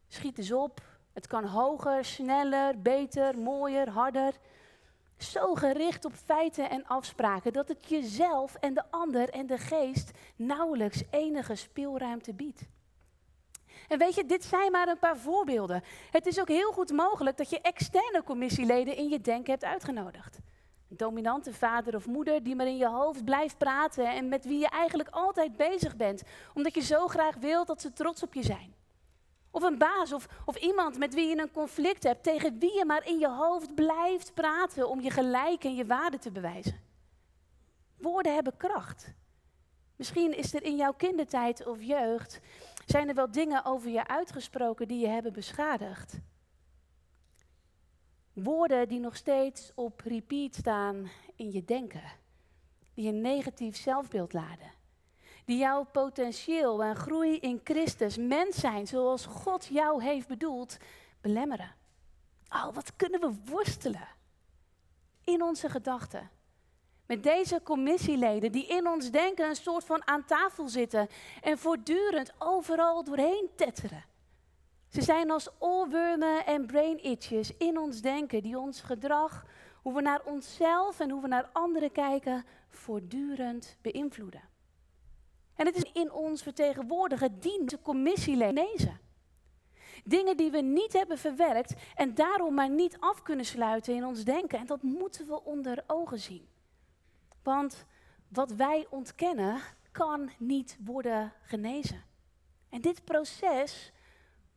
Schiet 0.09 0.39
eens 0.39 0.53
op. 0.53 0.81
Het 1.13 1.27
kan 1.27 1.45
hoger, 1.45 2.05
sneller, 2.05 2.83
beter, 2.83 3.39
mooier, 3.39 3.91
harder. 3.91 4.33
Zo 5.17 5.55
gericht 5.55 6.05
op 6.05 6.13
feiten 6.13 6.71
en 6.71 6.87
afspraken 6.87 7.53
dat 7.53 7.69
het 7.69 7.89
jezelf 7.89 8.55
en 8.55 8.75
de 8.75 8.83
ander 8.91 9.29
en 9.29 9.47
de 9.47 9.59
geest 9.59 10.11
nauwelijks 10.37 11.03
enige 11.11 11.55
speelruimte 11.55 12.35
biedt. 12.35 12.63
En 13.89 13.99
weet 13.99 14.15
je, 14.15 14.27
dit 14.27 14.45
zijn 14.45 14.71
maar 14.71 14.89
een 14.89 14.99
paar 14.99 15.17
voorbeelden. 15.17 15.83
Het 16.11 16.27
is 16.27 16.41
ook 16.41 16.49
heel 16.49 16.73
goed 16.73 16.93
mogelijk 16.93 17.37
dat 17.37 17.51
je 17.51 17.61
externe 17.61 18.23
commissieleden 18.23 18.97
in 18.97 19.09
je 19.09 19.21
denken 19.21 19.51
hebt 19.51 19.65
uitgenodigd. 19.65 20.39
Een 20.91 20.97
dominante 20.97 21.55
vader 21.55 21.95
of 21.95 22.07
moeder 22.07 22.43
die 22.43 22.57
maar 22.57 22.67
in 22.67 22.77
je 22.77 22.89
hoofd 22.89 23.25
blijft 23.25 23.59
praten 23.59 24.11
en 24.11 24.29
met 24.29 24.45
wie 24.45 24.59
je 24.59 24.69
eigenlijk 24.69 25.09
altijd 25.09 25.57
bezig 25.57 25.97
bent, 25.97 26.23
omdat 26.55 26.75
je 26.75 26.81
zo 26.81 27.07
graag 27.07 27.37
wilt 27.37 27.67
dat 27.67 27.81
ze 27.81 27.93
trots 27.93 28.23
op 28.23 28.35
je 28.35 28.43
zijn. 28.43 28.75
Of 29.51 29.63
een 29.63 29.79
baas 29.79 30.13
of, 30.13 30.29
of 30.45 30.57
iemand 30.57 30.99
met 30.99 31.15
wie 31.15 31.29
je 31.29 31.39
een 31.39 31.51
conflict 31.53 32.03
hebt, 32.03 32.23
tegen 32.23 32.59
wie 32.59 32.75
je 32.75 32.85
maar 32.85 33.07
in 33.07 33.19
je 33.19 33.29
hoofd 33.29 33.75
blijft 33.75 34.35
praten 34.35 34.89
om 34.89 35.01
je 35.01 35.11
gelijk 35.11 35.65
en 35.65 35.75
je 35.75 35.87
waarde 35.87 36.19
te 36.19 36.31
bewijzen. 36.31 36.81
Woorden 37.97 38.35
hebben 38.35 38.57
kracht. 38.57 39.15
Misschien 39.97 40.37
is 40.37 40.55
er 40.55 40.63
in 40.63 40.77
jouw 40.77 40.93
kindertijd 40.93 41.67
of 41.67 41.83
jeugd, 41.83 42.41
zijn 42.87 43.09
er 43.09 43.15
wel 43.15 43.31
dingen 43.31 43.65
over 43.65 43.91
je 43.91 44.07
uitgesproken 44.07 44.89
die 44.89 45.01
je 45.01 45.09
hebben 45.09 45.33
beschadigd. 45.33 46.19
Woorden 48.43 48.89
die 48.89 49.01
nog 49.01 49.17
steeds 49.17 49.73
op 49.75 50.01
repeat 50.05 50.55
staan 50.55 51.11
in 51.37 51.53
je 51.53 51.65
denken. 51.65 52.03
Die 52.95 53.09
een 53.09 53.21
negatief 53.21 53.77
zelfbeeld 53.77 54.33
laden. 54.33 54.73
Die 55.45 55.59
jouw 55.59 55.85
potentieel 55.85 56.83
en 56.83 56.97
groei 56.97 57.39
in 57.39 57.61
Christus, 57.65 58.17
mens 58.17 58.57
zijn 58.57 58.87
zoals 58.87 59.27
God 59.27 59.67
jou 59.67 60.03
heeft 60.03 60.29
bedoeld, 60.29 60.77
belemmeren. 61.21 61.75
Oh, 62.49 62.75
wat 62.75 62.97
kunnen 62.97 63.21
we 63.21 63.35
worstelen 63.45 64.09
in 65.25 65.43
onze 65.43 65.69
gedachten. 65.69 66.31
Met 67.07 67.23
deze 67.23 67.61
commissieleden 67.63 68.53
die 68.53 68.67
in 68.67 68.89
ons 68.89 69.11
denken 69.11 69.49
een 69.49 69.57
soort 69.57 69.85
van 69.85 70.07
aan 70.07 70.25
tafel 70.25 70.69
zitten 70.69 71.09
en 71.43 71.59
voortdurend 71.59 72.33
overal 72.39 73.05
doorheen 73.05 73.49
tetteren. 73.57 74.05
Ze 74.89 75.03
zijn 75.03 75.31
als 75.31 75.49
oorwormen 75.59 76.47
en 76.47 76.67
brain 76.67 77.03
itches 77.03 77.57
in 77.57 77.79
ons 77.79 78.01
denken 78.01 78.43
die 78.43 78.59
ons 78.59 78.81
gedrag, 78.81 79.47
hoe 79.83 79.95
we 79.95 80.01
naar 80.01 80.21
onszelf 80.25 81.01
en 81.01 81.11
hoe 81.11 81.23
we 81.23 81.29
naar 81.29 81.51
anderen 81.53 81.93
kijken, 81.93 82.45
voortdurend 82.69 83.77
beïnvloeden. 83.83 84.43
En 85.55 85.67
het 85.67 85.77
is 85.77 85.93
in 85.93 86.13
ons 86.13 86.43
vertegenwoordigen 86.43 87.41
die 87.41 87.83
commissieleden 87.83 88.65
lezen. 88.65 89.01
Dingen 90.05 90.37
die 90.37 90.51
we 90.51 90.61
niet 90.61 90.93
hebben 90.93 91.19
verwerkt 91.19 91.75
en 91.95 92.15
daarom 92.15 92.55
maar 92.55 92.71
niet 92.71 92.97
af 93.01 93.23
kunnen 93.23 93.45
sluiten 93.45 93.95
in 93.95 94.05
ons 94.05 94.25
denken. 94.25 94.59
En 94.59 94.67
dat 94.67 94.83
moeten 94.83 95.27
we 95.27 95.45
onder 95.45 95.85
ogen 95.87 96.19
zien. 96.19 96.49
Want 97.43 97.87
wat 98.29 98.53
wij 98.53 98.87
ontkennen 98.91 99.61
kan 99.93 100.31
niet 100.39 100.79
worden 100.85 101.33
genezen. 101.43 102.05
En 102.69 102.81
dit 102.81 103.05
proces 103.05 103.93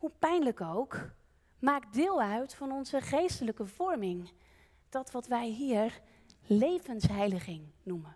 hoe 0.01 0.11
pijnlijk 0.19 0.61
ook, 0.61 1.09
maakt 1.59 1.93
deel 1.93 2.21
uit 2.21 2.53
van 2.53 2.71
onze 2.71 3.01
geestelijke 3.01 3.65
vorming. 3.65 4.31
Dat 4.89 5.11
wat 5.11 5.27
wij 5.27 5.47
hier 5.47 6.01
levensheiliging 6.45 7.61
noemen. 7.83 8.15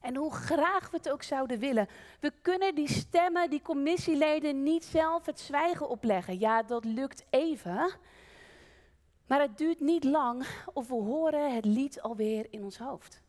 En 0.00 0.16
hoe 0.16 0.32
graag 0.32 0.90
we 0.90 0.96
het 0.96 1.10
ook 1.10 1.22
zouden 1.22 1.58
willen, 1.58 1.88
we 2.20 2.32
kunnen 2.42 2.74
die 2.74 2.88
stemmen, 2.88 3.50
die 3.50 3.62
commissieleden 3.62 4.62
niet 4.62 4.84
zelf 4.84 5.26
het 5.26 5.40
zwijgen 5.40 5.88
opleggen. 5.88 6.38
Ja, 6.38 6.62
dat 6.62 6.84
lukt 6.84 7.24
even, 7.30 7.90
maar 9.26 9.40
het 9.40 9.58
duurt 9.58 9.80
niet 9.80 10.04
lang 10.04 10.46
of 10.72 10.88
we 10.88 10.94
horen 10.94 11.54
het 11.54 11.64
lied 11.64 12.02
alweer 12.02 12.46
in 12.52 12.64
ons 12.64 12.78
hoofd. 12.78 13.22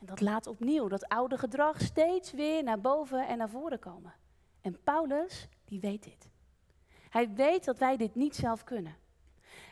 En 0.00 0.06
dat 0.06 0.20
laat 0.20 0.46
opnieuw 0.46 0.88
dat 0.88 1.08
oude 1.08 1.38
gedrag 1.38 1.80
steeds 1.80 2.32
weer 2.32 2.62
naar 2.62 2.80
boven 2.80 3.26
en 3.26 3.38
naar 3.38 3.50
voren 3.50 3.78
komen. 3.78 4.14
En 4.60 4.82
Paulus, 4.82 5.48
die 5.64 5.80
weet 5.80 6.02
dit. 6.02 6.28
Hij 7.10 7.30
weet 7.34 7.64
dat 7.64 7.78
wij 7.78 7.96
dit 7.96 8.14
niet 8.14 8.36
zelf 8.36 8.64
kunnen. 8.64 8.96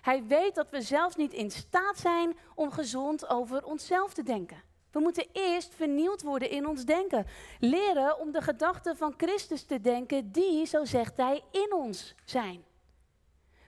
Hij 0.01 0.25
weet 0.25 0.55
dat 0.55 0.71
we 0.71 0.83
zelfs 0.83 1.17
niet 1.17 1.33
in 1.33 1.51
staat 1.51 1.99
zijn 1.99 2.37
om 2.55 2.71
gezond 2.71 3.29
over 3.29 3.65
onszelf 3.65 4.15
te 4.15 4.23
denken. 4.23 4.63
We 4.91 5.01
moeten 5.01 5.27
eerst 5.33 5.75
vernieuwd 5.75 6.23
worden 6.23 6.51
in 6.51 6.67
ons 6.67 6.85
denken. 6.85 7.27
Leren 7.59 8.19
om 8.19 8.33
de 8.33 8.41
gedachten 8.41 8.97
van 8.97 9.15
Christus 9.17 9.63
te 9.63 9.81
denken 9.81 10.33
die, 10.33 10.67
zo 10.67 10.85
zegt 10.85 11.17
hij, 11.17 11.43
in 11.51 11.73
ons 11.75 12.15
zijn. 12.25 12.65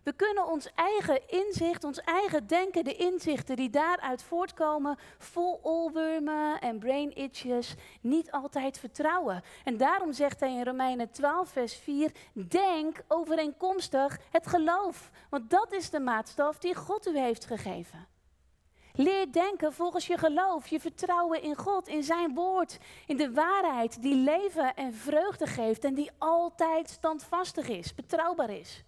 We 0.08 0.14
kunnen 0.14 0.46
ons 0.46 0.68
eigen 0.74 1.28
inzicht, 1.28 1.84
ons 1.84 2.00
eigen 2.00 2.46
denken, 2.46 2.84
de 2.84 2.96
inzichten 2.96 3.56
die 3.56 3.70
daaruit 3.70 4.22
voortkomen, 4.22 4.98
vol 5.18 5.60
olwurmen 5.62 6.60
en 6.60 6.78
brain 6.78 7.14
itches, 7.14 7.74
niet 8.00 8.30
altijd 8.30 8.78
vertrouwen. 8.78 9.42
En 9.64 9.76
daarom 9.76 10.12
zegt 10.12 10.40
hij 10.40 10.52
in 10.52 10.64
Romeinen 10.64 11.10
12, 11.10 11.48
vers 11.48 11.74
4, 11.74 12.12
denk 12.32 13.00
overeenkomstig 13.08 14.18
het 14.30 14.46
geloof. 14.46 15.10
Want 15.30 15.50
dat 15.50 15.72
is 15.72 15.90
de 15.90 16.00
maatstaf 16.00 16.58
die 16.58 16.74
God 16.74 17.06
u 17.06 17.18
heeft 17.18 17.44
gegeven. 17.44 18.06
Leer 18.92 19.32
denken 19.32 19.72
volgens 19.72 20.06
je 20.06 20.18
geloof, 20.18 20.66
je 20.66 20.80
vertrouwen 20.80 21.42
in 21.42 21.56
God, 21.56 21.88
in 21.88 22.02
Zijn 22.02 22.34
woord, 22.34 22.78
in 23.06 23.16
de 23.16 23.32
waarheid 23.32 24.02
die 24.02 24.16
leven 24.16 24.74
en 24.74 24.94
vreugde 24.94 25.46
geeft 25.46 25.84
en 25.84 25.94
die 25.94 26.10
altijd 26.18 26.90
standvastig 26.90 27.68
is, 27.68 27.94
betrouwbaar 27.94 28.50
is. 28.50 28.82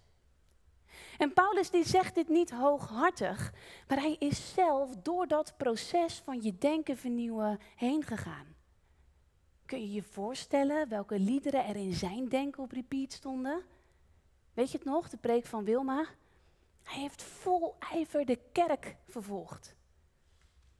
En 1.21 1.33
Paulus 1.33 1.69
die 1.69 1.87
zegt 1.87 2.15
dit 2.15 2.29
niet 2.29 2.51
hooghartig, 2.51 3.53
maar 3.87 3.99
hij 3.99 4.15
is 4.19 4.53
zelf 4.53 4.95
door 4.95 5.27
dat 5.27 5.53
proces 5.57 6.21
van 6.25 6.41
je 6.41 6.57
denken 6.57 6.97
vernieuwen 6.97 7.59
heen 7.75 8.03
gegaan. 8.03 8.55
Kun 9.65 9.79
je 9.79 9.91
je 9.91 10.03
voorstellen 10.03 10.89
welke 10.89 11.19
liederen 11.19 11.65
er 11.65 11.75
in 11.75 11.93
zijn 11.93 12.29
denken 12.29 12.63
op 12.63 12.71
repeat 12.71 13.11
stonden? 13.11 13.61
Weet 14.53 14.71
je 14.71 14.77
het 14.77 14.85
nog, 14.85 15.09
de 15.09 15.17
preek 15.17 15.45
van 15.45 15.63
Wilma? 15.63 16.05
Hij 16.83 16.99
heeft 16.99 17.23
vol 17.23 17.75
ijver 17.79 18.25
de 18.25 18.39
kerk 18.51 18.95
vervolgd. 19.07 19.75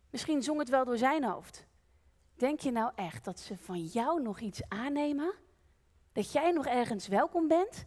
Misschien 0.09 0.43
zong 0.43 0.59
het 0.59 0.69
wel 0.69 0.85
door 0.85 0.97
zijn 0.97 1.23
hoofd. 1.23 1.67
Denk 2.35 2.59
je 2.59 2.71
nou 2.71 2.91
echt 2.95 3.25
dat 3.25 3.39
ze 3.39 3.57
van 3.57 3.85
jou 3.85 4.21
nog 4.21 4.39
iets 4.39 4.61
aannemen? 4.67 5.33
Dat 6.11 6.31
jij 6.31 6.51
nog 6.51 6.65
ergens 6.65 7.07
welkom 7.07 7.47
bent? 7.47 7.85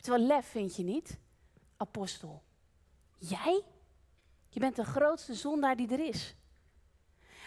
Hebt 0.00 0.12
wel 0.12 0.26
lef, 0.26 0.46
vind 0.46 0.76
je 0.76 0.82
niet? 0.82 1.18
Apostel. 1.76 2.42
Jij? 3.18 3.62
Je 4.48 4.60
bent 4.60 4.76
de 4.76 4.84
grootste 4.84 5.34
zondaar 5.34 5.76
die 5.76 5.92
er 5.92 6.06
is. 6.06 6.34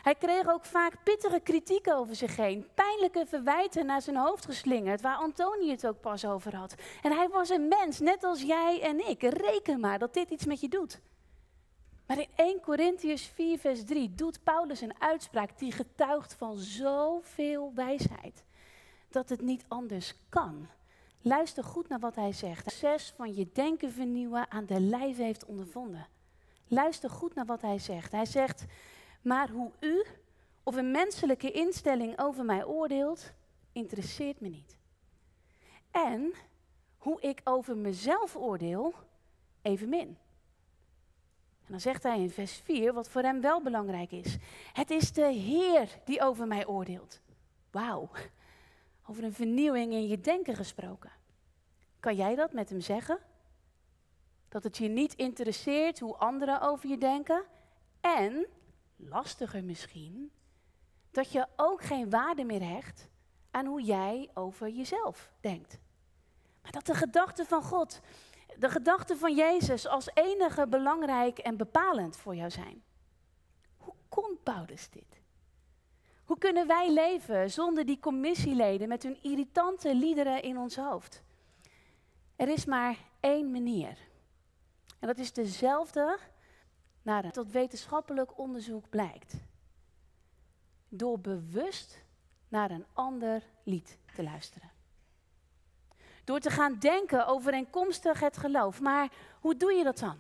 Hij 0.02 0.16
kreeg 0.16 0.48
ook 0.48 0.66
vaak 0.66 1.04
pittige 1.04 1.40
kritiek 1.40 1.90
over 1.90 2.16
zich 2.16 2.36
heen, 2.36 2.68
pijnlijke 2.74 3.26
verwijten 3.28 3.86
naar 3.86 4.02
zijn 4.02 4.18
hoofd 4.18 4.46
geslingerd, 4.46 5.02
waar 5.02 5.16
Antonië 5.16 5.72
het 5.72 5.88
ook 5.88 6.02
pas 6.02 6.26
over 6.26 6.56
had. 6.56 6.76
En 7.02 7.12
hij 7.12 7.30
was 7.30 7.50
een 7.50 7.68
mens, 7.68 8.00
net 8.00 8.24
als 8.24 8.42
jij 8.42 8.82
en 8.82 9.08
ik. 9.08 9.22
Reken 9.22 9.80
maar 9.80 10.00
dat 10.00 10.14
dit 10.14 10.30
iets 10.30 10.46
met 10.46 10.60
je 10.60 10.70
doet. 10.70 11.00
Maar 12.06 12.20
in 12.20 12.30
1 12.36 12.62
Corinthians 12.62 13.22
4, 13.22 13.60
vers 13.60 13.84
3 13.86 14.14
doet 14.16 14.44
Paulus 14.44 14.82
een 14.82 15.02
uitspraak 15.02 15.60
die 15.60 15.72
getuigt 15.72 16.34
van 16.34 16.58
zoveel 16.58 17.72
wijsheid 17.76 18.44
dat 19.10 19.30
het 19.30 19.42
niet 19.42 19.66
anders 19.68 20.16
kan. 20.30 20.68
Luister 21.26 21.64
goed 21.64 21.90
naar 21.90 22.00
wat 22.00 22.16
hij 22.16 22.32
zegt. 22.32 22.62
Proces 22.62 23.14
van 23.16 23.34
je 23.34 23.50
denken 23.54 23.92
vernieuwen 23.92 24.52
aan 24.52 24.66
de 24.66 24.80
lijf 24.80 25.18
heeft 25.18 25.46
ondervonden. 25.46 26.08
Luister 26.68 27.10
goed 27.10 27.36
naar 27.36 27.46
wat 27.46 27.62
hij 27.62 27.80
zegt. 27.80 28.12
Hij 28.12 28.26
zegt, 28.26 28.66
maar 29.22 29.50
hoe 29.50 29.72
u 29.80 30.06
of 30.64 30.76
een 30.76 30.92
menselijke 30.92 31.52
instelling 31.52 32.20
over 32.20 32.46
mij 32.46 32.66
oordeelt, 32.66 33.32
interesseert 33.72 34.40
me 34.40 34.50
niet. 34.50 34.78
En 35.92 36.34
hoe 36.98 37.22
ik 37.22 37.42
over 37.44 37.78
mezelf 37.78 38.36
oordeel, 38.36 38.94
evenmin. 39.62 40.18
En 41.66 41.72
dan 41.72 41.80
zegt 41.80 42.04
hij 42.04 42.20
in 42.20 42.30
vers 42.30 42.54
4 42.54 42.94
wat 42.94 43.10
voor 43.10 43.22
hem 43.22 43.42
wel 43.42 43.62
belangrijk 43.62 44.12
is. 44.12 44.38
Het 44.74 44.92
is 44.92 45.12
de 45.12 45.32
Heer 45.32 45.90
die 46.06 46.22
over 46.22 46.48
mij 46.48 46.66
oordeelt. 46.66 47.22
Wauw, 47.72 48.10
over 49.08 49.24
een 49.24 49.34
vernieuwing 49.34 49.94
in 49.94 50.08
je 50.08 50.22
denken 50.22 50.56
gesproken. 50.56 51.12
Kan 52.00 52.16
jij 52.16 52.36
dat 52.36 52.54
met 52.54 52.70
hem 52.70 52.82
zeggen? 52.82 53.20
Dat 54.50 54.64
het 54.64 54.78
je 54.78 54.88
niet 54.88 55.14
interesseert 55.14 56.00
hoe 56.00 56.16
anderen 56.16 56.62
over 56.62 56.90
je 56.90 56.98
denken? 56.98 57.44
En, 58.02 58.48
lastiger 58.96 59.64
misschien, 59.64 60.32
dat 61.12 61.32
je 61.32 61.48
ook 61.56 61.84
geen 61.84 62.10
waarde 62.10 62.44
meer 62.44 62.68
hecht 62.68 63.10
aan 63.52 63.66
hoe 63.66 63.82
jij 63.82 64.30
over 64.34 64.70
jezelf 64.70 65.32
denkt. 65.40 65.80
Maar 66.62 66.72
dat 66.72 66.86
de 66.86 66.94
gedachte 66.94 67.46
van 67.46 67.64
God 67.64 68.02
de 68.58 68.70
gedachten 68.70 69.18
van 69.18 69.36
Jezus 69.36 69.88
als 69.88 70.10
enige 70.14 70.68
belangrijk 70.68 71.38
en 71.38 71.58
bepalend 71.58 72.18
voor 72.18 72.36
jou 72.36 72.50
zijn. 72.50 72.84
Hoe 73.78 73.94
kon 74.10 74.38
Paulus 74.44 74.90
dit? 74.90 75.22
Hoe 76.34 76.42
kunnen 76.42 76.68
wij 76.68 76.94
leven 76.94 77.52
zonder 77.52 77.86
die 77.86 78.00
commissieleden 78.00 78.88
met 78.88 79.04
hun 79.04 79.18
irritante 79.22 79.96
liederen 79.96 80.42
in 80.42 80.58
ons 80.58 80.76
hoofd? 80.76 81.24
Er 82.36 82.48
is 82.48 82.66
maar 82.66 82.98
één 83.20 83.52
manier. 83.52 83.98
En 85.00 85.08
dat 85.08 85.18
is 85.18 85.34
dezelfde 85.34 86.18
naar 87.02 87.32
tot 87.32 87.52
wetenschappelijk 87.52 88.38
onderzoek 88.38 88.90
blijkt. 88.90 89.34
Door 90.90 91.20
bewust 91.20 92.04
naar 92.48 92.72
een 92.72 92.86
ander 92.94 93.44
lied 93.64 93.98
te 94.16 94.24
luisteren. 94.24 94.72
Door 96.24 96.40
te 96.40 96.50
gaan 96.50 96.80
denken 96.80 97.28
overeenkomstig 97.28 98.20
het 98.20 98.38
geloof. 98.38 98.82
Maar 98.82 99.12
hoe 99.40 99.58
doe 99.58 99.74
je 99.74 99.84
dat 99.84 100.00
dan? 100.00 100.18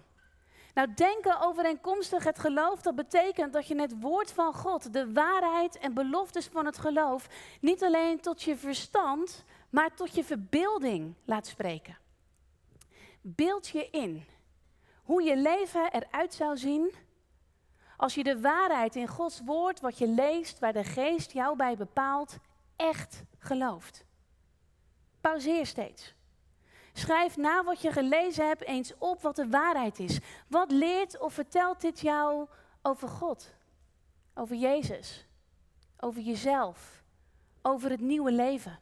Nou, 0.73 0.93
denken 0.93 1.41
overeenkomstig 1.41 2.23
het 2.23 2.39
geloof, 2.39 2.81
dat 2.81 2.95
betekent 2.95 3.53
dat 3.53 3.67
je 3.67 3.81
het 3.81 3.99
woord 3.99 4.31
van 4.31 4.53
God, 4.53 4.93
de 4.93 5.13
waarheid 5.13 5.77
en 5.77 5.93
beloftes 5.93 6.47
van 6.47 6.65
het 6.65 6.77
geloof, 6.77 7.27
niet 7.62 7.83
alleen 7.83 8.19
tot 8.19 8.41
je 8.41 8.57
verstand, 8.57 9.43
maar 9.69 9.95
tot 9.95 10.15
je 10.15 10.23
verbeelding 10.23 11.13
laat 11.25 11.47
spreken. 11.47 11.97
Beeld 13.21 13.67
je 13.67 13.89
in 13.89 14.25
hoe 15.03 15.23
je 15.23 15.38
leven 15.38 15.91
eruit 15.91 16.33
zou 16.33 16.57
zien 16.57 16.93
als 17.97 18.15
je 18.15 18.23
de 18.23 18.41
waarheid 18.41 18.95
in 18.95 19.07
Gods 19.07 19.41
woord, 19.45 19.79
wat 19.79 19.97
je 19.97 20.07
leest, 20.07 20.59
waar 20.59 20.73
de 20.73 20.83
geest 20.83 21.31
jou 21.31 21.55
bij 21.55 21.75
bepaalt, 21.75 22.38
echt 22.75 23.23
gelooft. 23.38 24.05
Pauzeer 25.21 25.65
steeds. 25.65 26.13
Schrijf 26.93 27.38
na 27.38 27.63
wat 27.63 27.82
je 27.82 27.91
gelezen 27.91 28.47
hebt 28.47 28.63
eens 28.63 28.93
op 28.97 29.21
wat 29.21 29.36
de 29.36 29.49
waarheid 29.49 29.99
is. 29.99 30.19
Wat 30.47 30.71
leert 30.71 31.19
of 31.19 31.34
vertelt 31.34 31.82
dit 31.82 31.99
jou 31.99 32.47
over 32.82 33.08
God? 33.08 33.53
Over 34.34 34.56
Jezus? 34.56 35.27
Over 35.99 36.21
jezelf? 36.21 37.03
Over 37.62 37.89
het 37.89 38.01
nieuwe 38.01 38.32
leven? 38.32 38.79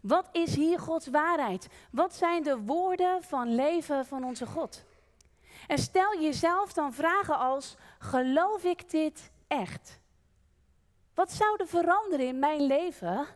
Wat 0.00 0.28
is 0.32 0.54
hier 0.54 0.78
Gods 0.78 1.06
waarheid? 1.06 1.68
Wat 1.90 2.14
zijn 2.14 2.42
de 2.42 2.58
woorden 2.58 3.22
van 3.22 3.54
leven 3.54 4.06
van 4.06 4.24
onze 4.24 4.46
God? 4.46 4.84
En 5.66 5.78
stel 5.78 6.20
jezelf 6.20 6.72
dan 6.72 6.92
vragen 6.92 7.38
als: 7.38 7.76
geloof 7.98 8.64
ik 8.64 8.90
dit 8.90 9.30
echt? 9.46 10.00
Wat 11.14 11.32
zou 11.32 11.56
er 11.56 11.68
veranderen 11.68 12.26
in 12.26 12.38
mijn 12.38 12.62
leven 12.62 13.26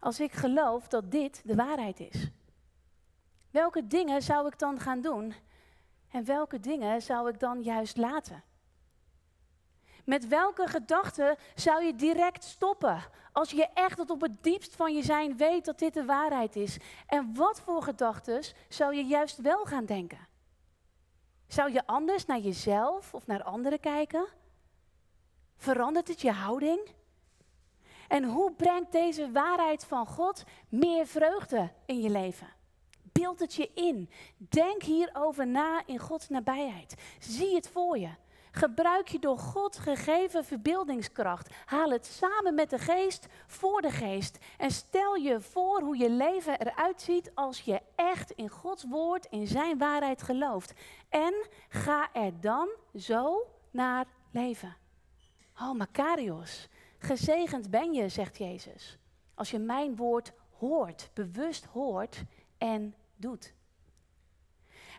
als 0.00 0.20
ik 0.20 0.32
geloof 0.32 0.88
dat 0.88 1.10
dit 1.10 1.40
de 1.44 1.54
waarheid 1.54 2.00
is? 2.00 2.30
Welke 3.52 3.86
dingen 3.86 4.22
zou 4.22 4.46
ik 4.46 4.58
dan 4.58 4.80
gaan 4.80 5.00
doen 5.00 5.34
en 6.10 6.24
welke 6.24 6.60
dingen 6.60 7.02
zou 7.02 7.28
ik 7.28 7.40
dan 7.40 7.62
juist 7.62 7.96
laten? 7.96 8.42
Met 10.04 10.28
welke 10.28 10.66
gedachten 10.66 11.36
zou 11.54 11.84
je 11.84 11.94
direct 11.94 12.44
stoppen 12.44 13.02
als 13.32 13.50
je 13.50 13.68
echt 13.74 13.96
tot 13.96 14.10
op 14.10 14.20
het 14.20 14.42
diepst 14.42 14.76
van 14.76 14.94
je 14.94 15.02
zijn 15.02 15.36
weet 15.36 15.64
dat 15.64 15.78
dit 15.78 15.94
de 15.94 16.04
waarheid 16.04 16.56
is? 16.56 16.78
En 17.06 17.34
wat 17.34 17.60
voor 17.60 17.82
gedachten 17.82 18.42
zou 18.68 18.94
je 18.94 19.04
juist 19.04 19.36
wel 19.36 19.64
gaan 19.64 19.84
denken? 19.84 20.28
Zou 21.46 21.72
je 21.72 21.86
anders 21.86 22.26
naar 22.26 22.38
jezelf 22.38 23.14
of 23.14 23.26
naar 23.26 23.42
anderen 23.42 23.80
kijken? 23.80 24.26
Verandert 25.56 26.08
het 26.08 26.20
je 26.20 26.32
houding? 26.32 26.90
En 28.08 28.24
hoe 28.24 28.52
brengt 28.52 28.92
deze 28.92 29.30
waarheid 29.30 29.84
van 29.84 30.06
God 30.06 30.44
meer 30.68 31.06
vreugde 31.06 31.72
in 31.86 32.00
je 32.00 32.10
leven? 32.10 32.60
Beeld 33.12 33.40
het 33.40 33.54
je 33.54 33.70
in. 33.74 34.10
Denk 34.36 34.82
hierover 34.82 35.46
na 35.46 35.82
in 35.86 35.98
Gods 35.98 36.28
nabijheid. 36.28 36.94
Zie 37.18 37.54
het 37.54 37.68
voor 37.68 37.98
je. 37.98 38.10
Gebruik 38.54 39.08
je 39.08 39.18
door 39.18 39.38
God 39.38 39.78
gegeven 39.78 40.44
verbeeldingskracht. 40.44 41.54
Haal 41.64 41.90
het 41.90 42.06
samen 42.06 42.54
met 42.54 42.70
de 42.70 42.78
geest 42.78 43.26
voor 43.46 43.80
de 43.80 43.90
geest. 43.90 44.38
En 44.58 44.70
stel 44.70 45.14
je 45.14 45.40
voor 45.40 45.80
hoe 45.80 45.96
je 45.96 46.10
leven 46.10 46.60
eruit 46.60 47.02
ziet 47.02 47.30
als 47.34 47.60
je 47.60 47.80
echt 47.96 48.30
in 48.30 48.48
Gods 48.48 48.84
woord, 48.84 49.26
in 49.30 49.46
zijn 49.46 49.78
waarheid 49.78 50.22
gelooft. 50.22 50.72
En 51.08 51.46
ga 51.68 52.08
er 52.12 52.40
dan 52.40 52.68
zo 52.94 53.46
naar 53.70 54.06
leven. 54.30 54.76
Oh, 55.60 55.72
Makarios. 55.72 56.68
Gezegend 56.98 57.70
ben 57.70 57.92
je, 57.92 58.08
zegt 58.08 58.38
Jezus, 58.38 58.98
als 59.34 59.50
je 59.50 59.58
mijn 59.58 59.96
woord 59.96 60.32
hoort, 60.58 61.10
bewust 61.14 61.64
hoort 61.64 62.24
en 62.58 62.94
doet. 63.22 63.54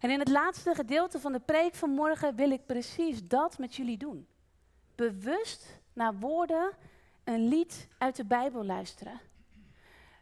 En 0.02 0.10
in 0.10 0.20
het 0.20 0.30
laatste 0.30 0.76
gedeelte 0.76 1.20
van 1.20 1.32
de 1.32 1.40
preek 1.40 1.76
van 1.76 1.90
morgen 1.90 2.36
wil 2.36 2.52
ik 2.52 2.66
precies 2.66 3.28
dat 3.28 3.58
met 3.58 3.76
jullie 3.76 3.98
doen. 3.98 4.28
Bewust 4.96 5.80
naar 5.94 6.16
woorden, 6.20 6.72
een 7.24 7.48
lied 7.48 7.88
uit 7.98 8.16
de 8.16 8.26
Bijbel 8.26 8.66
luisteren. 8.66 9.20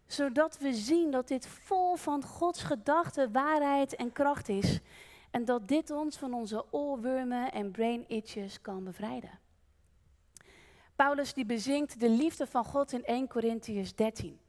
Zodat 0.08 0.58
we 0.58 0.74
zien 0.74 1.12
dat 1.12 1.28
dit 1.28 1.48
vol 1.48 1.96
van 1.96 2.24
Gods 2.24 2.64
gedachten, 2.64 3.32
waarheid 3.32 3.96
en 3.96 4.12
kracht 4.12 4.50
is. 4.50 4.80
En 5.32 5.46
dat 5.46 5.68
dit 5.68 5.90
ons 5.90 6.18
van 6.18 6.34
onze 6.34 6.66
oorwormen 6.72 7.52
en 7.52 7.72
brain 7.72 8.06
itches 8.08 8.62
kan 8.62 8.84
bevrijden. 8.84 9.40
Paulus 10.96 11.34
die 11.34 11.46
bezingt 11.46 12.00
de 12.00 12.10
liefde 12.10 12.48
van 12.48 12.66
God 12.66 12.92
in 12.92 13.06
1 13.06 13.28
Corinthians 13.28 13.96
13. 13.96 14.40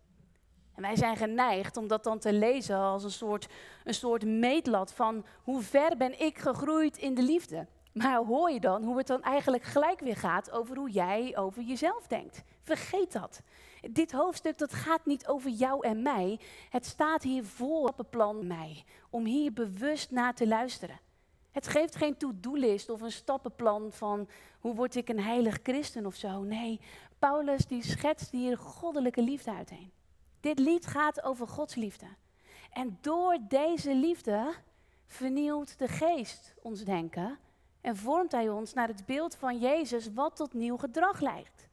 En 0.74 0.82
wij 0.82 0.96
zijn 0.96 1.16
geneigd 1.16 1.76
om 1.76 1.88
dat 1.88 2.04
dan 2.04 2.18
te 2.18 2.32
lezen 2.32 2.76
als 2.76 3.04
een 3.04 3.10
soort, 3.10 3.48
een 3.84 3.94
soort 3.94 4.24
meetlat 4.24 4.92
van 4.92 5.24
hoe 5.42 5.62
ver 5.62 5.96
ben 5.96 6.20
ik 6.20 6.38
gegroeid 6.38 6.96
in 6.96 7.14
de 7.14 7.22
liefde. 7.22 7.66
Maar 7.92 8.16
hoor 8.16 8.50
je 8.50 8.60
dan 8.60 8.84
hoe 8.84 8.96
het 8.96 9.06
dan 9.06 9.22
eigenlijk 9.22 9.62
gelijk 9.62 10.00
weer 10.00 10.16
gaat 10.16 10.50
over 10.50 10.76
hoe 10.76 10.90
jij 10.90 11.36
over 11.36 11.62
jezelf 11.62 12.06
denkt? 12.06 12.42
Vergeet 12.62 13.12
dat. 13.12 13.40
Dit 13.90 14.12
hoofdstuk 14.12 14.58
dat 14.58 14.74
gaat 14.74 15.06
niet 15.06 15.26
over 15.26 15.50
jou 15.50 15.86
en 15.86 16.02
mij. 16.02 16.40
Het 16.70 16.86
staat 16.86 17.22
hier 17.22 17.44
voor 17.44 17.92
het 17.96 18.10
plan 18.10 18.46
mij, 18.46 18.84
om 19.10 19.24
hier 19.24 19.52
bewust 19.52 20.10
naar 20.10 20.34
te 20.34 20.46
luisteren. 20.46 21.00
Het 21.50 21.68
geeft 21.68 21.96
geen 21.96 22.16
to-do-list 22.16 22.90
of 22.90 23.00
een 23.00 23.12
stappenplan 23.12 23.92
van 23.92 24.28
hoe 24.60 24.74
word 24.74 24.94
ik 24.94 25.08
een 25.08 25.20
heilig 25.20 25.58
christen 25.62 26.06
of 26.06 26.14
zo. 26.14 26.42
Nee, 26.42 26.80
Paulus 27.18 27.66
die 27.66 27.84
schetst 27.84 28.30
hier 28.30 28.58
goddelijke 28.58 29.22
liefde 29.22 29.52
uiteen. 29.52 29.92
Dit 30.42 30.58
lied 30.58 30.86
gaat 30.86 31.22
over 31.22 31.48
Gods 31.48 31.74
liefde. 31.74 32.06
En 32.72 32.98
door 33.00 33.38
deze 33.48 33.94
liefde 33.94 34.54
vernieuwt 35.06 35.78
de 35.78 35.88
geest 35.88 36.54
ons 36.62 36.84
denken 36.84 37.38
en 37.80 37.96
vormt 37.96 38.32
hij 38.32 38.48
ons 38.48 38.72
naar 38.72 38.88
het 38.88 39.06
beeld 39.06 39.34
van 39.34 39.58
Jezus 39.58 40.12
wat 40.14 40.36
tot 40.36 40.52
nieuw 40.52 40.76
gedrag 40.76 41.20
leidt. 41.20 41.68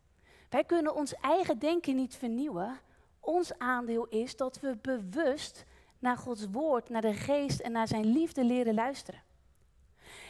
Wij 0.49 0.63
kunnen 0.63 0.95
ons 0.95 1.15
eigen 1.15 1.59
denken 1.59 1.95
niet 1.95 2.15
vernieuwen. 2.15 2.79
Ons 3.19 3.57
aandeel 3.57 4.07
is 4.07 4.35
dat 4.35 4.59
we 4.59 4.77
bewust 4.81 5.65
naar 5.99 6.17
Gods 6.17 6.47
woord, 6.51 6.89
naar 6.89 7.01
de 7.01 7.13
geest 7.13 7.59
en 7.59 7.71
naar 7.71 7.87
zijn 7.87 8.05
liefde 8.05 8.43
leren 8.43 8.73
luisteren. 8.73 9.21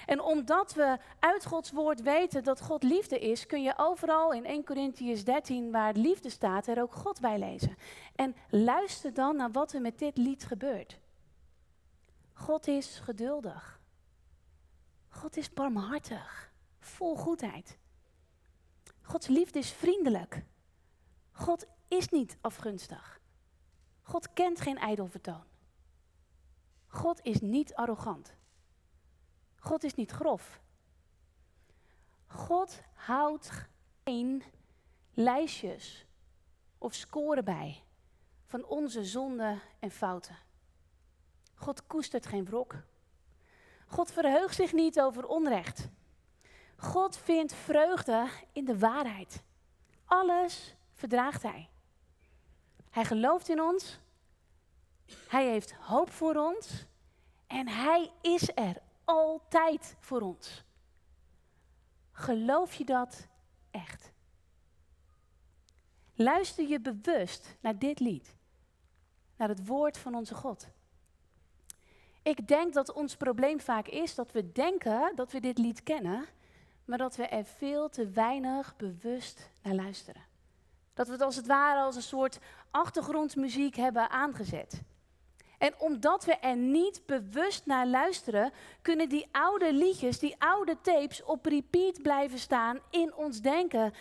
En 0.10 0.22
omdat 0.22 0.74
we 0.74 0.98
uit 1.20 1.46
Gods 1.46 1.72
woord 1.72 2.02
weten 2.02 2.44
dat 2.44 2.62
God 2.62 2.84
liefde 2.84 3.20
is, 3.20 3.46
kun 3.46 3.62
je 3.62 3.74
overal 3.78 4.34
in 4.34 4.46
1 4.46 4.66
Corinthians 4.66 5.24
13, 5.24 5.72
waar 5.72 5.94
liefde 5.94 6.30
staat, 6.30 6.68
er 6.68 6.82
ook 6.82 6.94
God 6.94 7.22
bij 7.22 7.40
lezen. 7.40 7.78
En 8.16 8.36
luister 8.50 9.14
dan 9.14 9.36
naar 9.36 9.52
wat 9.52 9.74
er 9.74 9.82
met 9.82 10.00
dit 10.00 10.18
lied 10.18 10.46
gebeurt. 10.46 11.00
God 12.34 12.68
is 12.68 13.00
geduldig. 13.04 13.80
God 15.10 15.38
is 15.38 15.54
barmhartig, 15.54 16.52
vol 16.80 17.16
goedheid. 17.16 17.78
Gods 19.02 19.28
liefde 19.28 19.60
is 19.60 19.72
vriendelijk. 19.72 20.44
God 21.32 21.66
is 21.88 22.10
niet 22.10 22.38
afgunstig. 22.42 23.20
God 24.02 24.34
kent 24.34 24.62
geen 24.62 24.78
ijdelvertoon. 24.78 25.44
God 26.88 27.20
is 27.24 27.42
niet 27.42 27.76
arrogant. 27.76 28.38
God 29.60 29.84
is 29.84 29.96
niet 29.96 30.12
grof. 30.12 30.62
God 32.28 32.82
houdt 32.94 33.52
geen 34.04 34.44
lijstjes 35.14 36.06
of 36.78 36.94
scoren 36.94 37.46
bij 37.46 37.84
van 38.46 38.66
onze 38.66 39.06
zonden 39.06 39.62
en 39.80 39.92
fouten. 39.92 40.38
God 41.56 41.88
koestert 41.88 42.26
geen 42.26 42.46
wrok. 42.46 42.76
God 43.88 44.12
verheugt 44.12 44.56
zich 44.56 44.74
niet 44.74 45.02
over 45.02 45.28
onrecht. 45.28 45.88
God 46.78 47.18
vindt 47.18 47.54
vreugde 47.54 48.30
in 48.52 48.66
de 48.66 48.80
waarheid. 48.80 49.44
Alles 50.06 50.76
verdraagt 50.94 51.44
Hij. 51.44 51.70
Hij 52.90 53.06
gelooft 53.06 53.50
in 53.50 53.62
ons. 53.62 54.00
Hij 55.28 55.48
heeft 55.48 55.74
hoop 55.74 56.12
voor 56.12 56.36
ons. 56.36 56.86
En 57.48 57.68
Hij 57.68 58.12
is 58.22 58.50
er 58.56 58.82
altijd 59.10 59.96
voor 60.00 60.22
ons. 60.22 60.64
Geloof 62.12 62.74
je 62.74 62.86
dat 62.86 63.28
echt? 63.72 64.12
Luister 66.14 66.68
je 66.68 66.80
bewust 66.80 67.58
naar 67.60 67.80
dit 67.80 68.00
lied, 68.00 68.36
naar 69.36 69.48
het 69.48 69.66
woord 69.66 69.98
van 69.98 70.16
onze 70.16 70.36
God. 70.36 70.68
Ik 72.22 72.48
denk 72.48 72.74
dat 72.74 72.94
ons 72.94 73.16
probleem 73.16 73.60
vaak 73.60 73.88
is 73.88 74.16
dat 74.16 74.32
we 74.32 74.52
denken 74.52 75.16
dat 75.16 75.32
we 75.32 75.40
dit 75.40 75.58
lied 75.58 75.84
kennen, 75.84 76.26
maar 76.86 76.98
dat 76.98 77.16
we 77.16 77.28
er 77.28 77.46
veel 77.46 77.90
te 77.90 78.10
weinig 78.10 78.76
bewust 78.76 79.50
naar 79.62 79.76
luisteren. 79.76 80.22
Dat 80.94 81.08
we 81.08 81.14
het 81.14 81.22
als 81.22 81.36
het 81.36 81.48
ware 81.48 81.82
als 81.82 81.96
een 81.96 82.02
soort 82.02 82.40
achtergrondmuziek 82.72 83.76
hebben 83.76 84.10
aangezet. 84.10 84.82
En 85.60 85.74
omdat 85.78 86.26
we 86.26 86.36
er 86.36 86.56
niet 86.56 87.02
bewust 87.06 87.66
naar 87.66 87.88
luisteren, 87.88 88.52
kunnen 88.82 89.10
die 89.10 89.28
oude 89.32 89.74
liedjes, 89.74 90.20
die 90.20 90.36
oude 90.38 90.78
tapes 90.82 91.24
op 91.24 91.46
repeat 91.46 92.02
blijven 92.02 92.40
staan 92.40 92.80
in 92.90 93.16
ons 93.16 93.42
denken. 93.42 93.94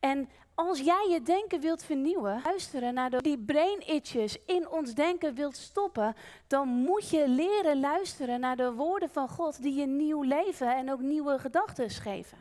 En 0.00 0.28
als 0.54 0.80
jij 0.80 1.06
je 1.10 1.22
denken 1.22 1.60
wilt 1.60 1.84
vernieuwen, 1.84 2.40
luisteren 2.44 2.94
naar 2.94 3.10
de, 3.10 3.22
die 3.22 3.38
brain 3.38 3.86
itches 3.86 4.38
in 4.46 4.68
ons 4.68 4.94
denken 4.94 5.34
wilt 5.34 5.56
stoppen, 5.56 6.14
dan 6.46 6.68
moet 6.68 7.10
je 7.10 7.28
leren 7.28 7.80
luisteren 7.80 8.40
naar 8.40 8.56
de 8.56 8.72
woorden 8.72 9.10
van 9.10 9.28
God 9.28 9.62
die 9.62 9.74
je 9.74 9.86
nieuw 9.86 10.22
leven 10.22 10.76
en 10.76 10.92
ook 10.92 11.00
nieuwe 11.00 11.38
gedachten 11.38 11.90
geven. 11.90 12.38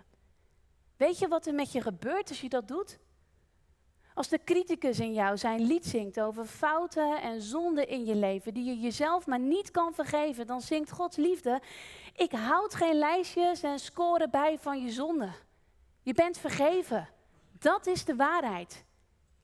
Weet 0.97 1.19
je 1.19 1.27
wat 1.27 1.45
er 1.45 1.53
met 1.53 1.71
je 1.71 1.81
gebeurt 1.81 2.29
als 2.29 2.41
je 2.41 2.49
dat 2.49 2.67
doet? 2.67 2.99
Als 4.13 4.28
de 4.28 4.43
criticus 4.43 5.00
in 5.00 5.13
jou 5.13 5.38
zijn 5.38 5.62
lied 5.62 5.86
zingt 5.86 6.19
over 6.19 6.45
fouten 6.45 7.21
en 7.21 7.41
zonden 7.41 7.88
in 7.88 8.06
je 8.06 8.15
leven 8.15 8.54
die 8.54 8.63
je 8.63 8.80
jezelf 8.80 9.26
maar 9.26 9.39
niet 9.39 9.71
kan 9.71 9.93
vergeven, 9.93 10.47
dan 10.47 10.62
zingt 10.62 10.91
Gods 10.91 11.17
liefde: 11.17 11.62
Ik 12.15 12.32
houd 12.32 12.76
geen 12.76 12.95
lijstjes 12.95 13.63
en 13.63 13.80
scoren 13.80 14.30
bij 14.32 14.58
van 14.60 14.84
je 14.84 14.91
zonden. 14.91 15.34
Je 16.02 16.13
bent 16.13 16.38
vergeven. 16.38 17.10
Dat 17.60 17.88
is 17.88 18.06
de 18.06 18.15
waarheid. 18.15 18.86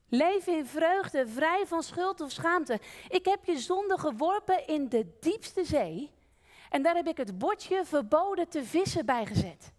Leef 0.10 0.48
in 0.48 0.66
vreugde, 0.66 1.28
vrij 1.28 1.64
van 1.68 1.84
schuld 1.84 2.22
of 2.22 2.32
schaamte. 2.32 2.80
Ik 3.10 3.26
heb 3.26 3.46
je 3.46 3.60
zonde 3.60 3.98
geworpen 3.98 4.68
in 4.68 4.90
de 4.90 5.18
diepste 5.20 5.66
zee 5.66 6.12
en 6.70 6.82
daar 6.82 6.96
heb 6.96 7.08
ik 7.08 7.18
het 7.18 7.38
bordje 7.38 7.86
verboden 7.86 8.50
te 8.50 8.64
vissen 8.64 9.06
bij 9.06 9.26
gezet. 9.26 9.76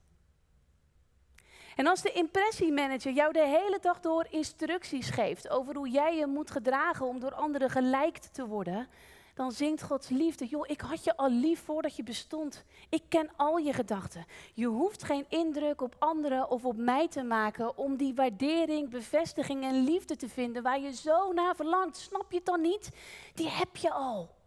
En 1.78 1.86
als 1.86 2.02
de 2.02 2.12
impressiemanager 2.12 3.12
jou 3.12 3.32
de 3.32 3.46
hele 3.46 3.78
dag 3.80 4.00
door 4.00 4.26
instructies 4.30 5.10
geeft 5.10 5.48
over 5.48 5.76
hoe 5.76 5.88
jij 5.88 6.16
je 6.16 6.26
moet 6.26 6.50
gedragen 6.50 7.06
om 7.06 7.20
door 7.20 7.34
anderen 7.34 7.70
gelijkt 7.70 8.34
te 8.34 8.46
worden, 8.46 8.88
dan 9.34 9.52
zingt 9.52 9.82
Gods 9.82 10.08
liefde. 10.08 10.46
Joh, 10.46 10.68
ik 10.68 10.80
had 10.80 11.04
je 11.04 11.16
al 11.16 11.30
lief 11.30 11.60
voordat 11.64 11.96
je 11.96 12.02
bestond. 12.02 12.64
Ik 12.88 13.02
ken 13.08 13.30
al 13.36 13.56
je 13.56 13.72
gedachten. 13.72 14.26
Je 14.54 14.66
hoeft 14.66 15.02
geen 15.02 15.24
indruk 15.28 15.80
op 15.80 15.96
anderen 15.98 16.50
of 16.50 16.64
op 16.64 16.76
mij 16.76 17.08
te 17.08 17.22
maken 17.22 17.76
om 17.76 17.96
die 17.96 18.14
waardering, 18.14 18.90
bevestiging 18.90 19.64
en 19.64 19.84
liefde 19.84 20.16
te 20.16 20.28
vinden 20.28 20.62
waar 20.62 20.80
je 20.80 20.92
zo 20.94 21.32
naar 21.32 21.56
verlangt. 21.56 21.96
Snap 21.96 22.30
je 22.30 22.36
het 22.36 22.46
dan 22.46 22.60
niet? 22.60 22.90
Die 23.34 23.48
heb 23.48 23.76
je 23.76 23.90
al. 23.90 24.37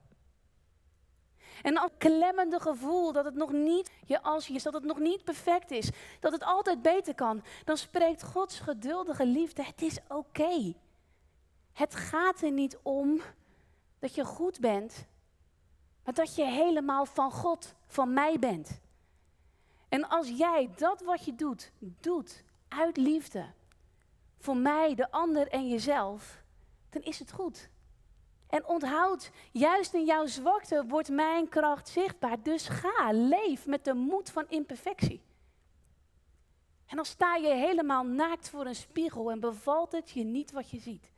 En 1.62 1.74
dat 1.74 1.92
klemmende 1.98 2.60
gevoel 2.60 3.12
dat 3.12 3.26
het 3.26 3.36
nog 3.36 3.52
niet 3.52 3.92
je 4.06 4.22
als 4.22 4.48
je 4.48 4.54
is, 4.54 4.64
dat 4.64 4.74
het 4.74 4.84
nog 4.84 5.00
niet 5.00 5.24
perfect 5.24 5.72
is, 5.72 5.90
dat 6.20 6.32
het 6.32 6.44
altijd 6.44 6.82
beter 6.82 7.16
kan, 7.16 7.44
dan 7.66 7.78
spreekt 7.78 8.24
Gods 8.24 8.60
geduldige 8.60 9.26
liefde: 9.26 9.64
het 9.64 9.82
is 9.82 10.00
oké. 10.08 10.74
Het 11.74 11.96
gaat 11.96 12.42
er 12.42 12.52
niet 12.52 12.78
om 12.82 13.22
dat 14.00 14.16
je 14.16 14.26
goed 14.26 14.60
bent, 14.60 15.06
maar 16.04 16.14
dat 16.14 16.36
je 16.36 16.44
helemaal 16.44 17.06
van 17.06 17.32
God, 17.32 17.74
van 17.88 18.14
mij 18.14 18.40
bent. 18.40 18.82
En 19.90 20.10
als 20.10 20.30
jij 20.30 20.70
dat 20.76 21.02
wat 21.02 21.26
je 21.26 21.36
doet, 21.36 21.72
doet 21.80 22.44
uit 22.68 22.98
liefde, 22.98 23.46
voor 24.40 24.58
mij, 24.58 24.96
de 24.96 25.12
ander 25.12 25.48
en 25.48 25.70
jezelf, 25.70 26.44
dan 26.90 27.02
is 27.02 27.20
het 27.20 27.32
goed. 27.32 27.70
En 28.52 28.66
onthoud, 28.66 29.32
juist 29.52 29.94
in 29.94 30.06
jouw 30.06 30.26
zwakte 30.26 30.86
wordt 30.88 31.10
mijn 31.10 31.50
kracht 31.50 31.90
zichtbaar. 31.90 32.44
Dus 32.44 32.68
ga, 32.68 33.12
leef 33.12 33.66
met 33.66 33.86
de 33.86 33.94
moed 33.94 34.30
van 34.30 34.46
imperfectie. 34.50 35.22
En 36.86 36.96
dan 36.96 37.06
sta 37.06 37.36
je 37.36 37.54
helemaal 37.54 38.04
naakt 38.04 38.50
voor 38.50 38.66
een 38.66 38.76
spiegel 38.76 39.32
en 39.32 39.40
bevalt 39.40 39.92
het 39.92 40.10
je 40.10 40.24
niet 40.24 40.52
wat 40.52 40.70
je 40.70 40.80
ziet. 40.80 41.12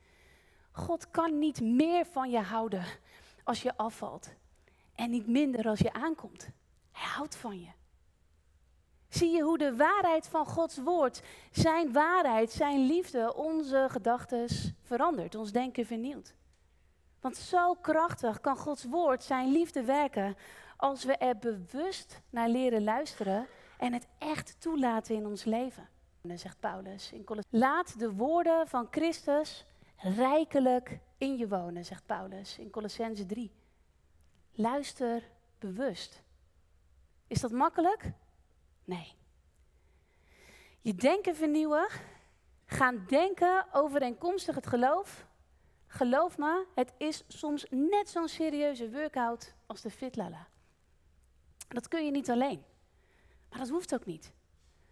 God 0.72 1.10
kan 1.10 1.38
niet 1.38 1.60
meer 1.60 2.06
van 2.06 2.30
je 2.30 2.40
houden 2.40 2.84
als 3.44 3.62
je 3.62 3.76
afvalt. 3.76 4.34
En 4.94 5.10
niet 5.10 5.26
minder 5.26 5.68
als 5.68 5.78
je 5.78 5.92
aankomt. 5.92 6.48
Hij 6.92 7.08
houdt 7.08 7.36
van 7.36 7.60
je. 7.60 7.70
Zie 9.08 9.30
je 9.30 9.42
hoe 9.42 9.58
de 9.58 9.76
waarheid 9.76 10.28
van 10.28 10.46
Gods 10.46 10.78
woord, 10.78 11.22
zijn 11.50 11.92
waarheid, 11.92 12.50
zijn 12.52 12.86
liefde, 12.86 13.34
onze 13.34 13.86
gedachten 13.90 14.48
verandert, 14.82 15.34
ons 15.34 15.52
denken 15.52 15.86
vernieuwt. 15.86 16.34
Want 17.24 17.36
zo 17.36 17.74
krachtig 17.74 18.40
kan 18.40 18.56
Gods 18.56 18.84
woord 18.84 19.22
zijn 19.22 19.52
liefde 19.52 19.84
werken 19.84 20.36
als 20.76 21.04
we 21.04 21.16
er 21.16 21.38
bewust 21.38 22.20
naar 22.30 22.48
leren 22.48 22.84
luisteren 22.84 23.46
en 23.78 23.92
het 23.92 24.06
echt 24.18 24.60
toelaten 24.60 25.14
in 25.14 25.26
ons 25.26 25.44
leven. 25.44 25.88
En 26.22 26.38
zegt 26.38 26.60
Paulus 26.60 27.12
in 27.12 27.24
laat 27.50 27.98
de 27.98 28.12
woorden 28.12 28.68
van 28.68 28.86
Christus 28.90 29.64
rijkelijk 29.96 30.98
in 31.18 31.36
je 31.36 31.48
wonen, 31.48 31.84
zegt 31.84 32.06
Paulus 32.06 32.58
in 32.58 32.70
Colossense 32.70 33.26
3. 33.26 33.50
Luister 34.52 35.22
bewust. 35.58 36.22
Is 37.26 37.40
dat 37.40 37.50
makkelijk? 37.50 38.12
Nee. 38.84 39.12
Je 40.80 40.94
denken 40.94 41.36
vernieuwen, 41.36 41.88
gaan 42.66 43.04
denken 43.08 43.66
overeenkomstig 43.72 44.54
het 44.54 44.66
geloof. 44.66 45.26
Geloof 45.94 46.38
me, 46.38 46.66
het 46.74 46.92
is 46.96 47.24
soms 47.28 47.66
net 47.70 48.08
zo'n 48.08 48.28
serieuze 48.28 48.90
workout 48.90 49.54
als 49.66 49.80
de 49.80 49.90
fitlala. 49.90 50.46
Dat 51.68 51.88
kun 51.88 52.04
je 52.04 52.10
niet 52.10 52.30
alleen. 52.30 52.62
Maar 53.50 53.58
dat 53.58 53.68
hoeft 53.68 53.94
ook 53.94 54.06
niet. 54.06 54.32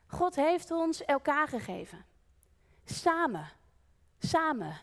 God 0.07 0.37
heeft 0.37 0.71
ons 0.71 1.05
elkaar 1.05 1.49
gegeven. 1.49 2.05
Samen, 2.85 3.49
samen 4.19 4.77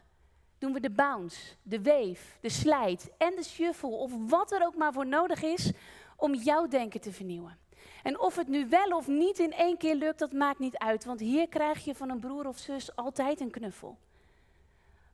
doen 0.58 0.74
we 0.74 0.80
de 0.80 0.90
bounce, 0.90 1.56
de 1.62 1.82
wave, 1.82 2.40
de 2.42 2.50
slide 2.50 3.12
en 3.18 3.36
de 3.36 3.44
shuffle 3.44 3.90
of 3.90 4.12
wat 4.30 4.52
er 4.52 4.66
ook 4.66 4.76
maar 4.76 4.94
voor 4.94 5.08
nodig 5.08 5.44
is 5.44 5.72
om 6.16 6.34
jouw 6.34 6.68
denken 6.68 7.02
te 7.02 7.12
vernieuwen. 7.12 7.58
En 8.04 8.20
of 8.20 8.36
het 8.36 8.48
nu 8.48 8.70
wel 8.70 8.90
of 8.90 9.08
niet 9.08 9.40
in 9.40 9.52
één 9.52 9.78
keer 9.78 9.96
lukt, 9.96 10.20
dat 10.20 10.34
maakt 10.34 10.60
niet 10.60 10.78
uit, 10.78 11.06
want 11.06 11.20
hier 11.20 11.48
krijg 11.48 11.86
je 11.86 11.96
van 11.96 12.10
een 12.10 12.20
broer 12.20 12.48
of 12.48 12.58
zus 12.58 12.96
altijd 12.96 13.40
een 13.40 13.52
knuffel. 13.52 13.98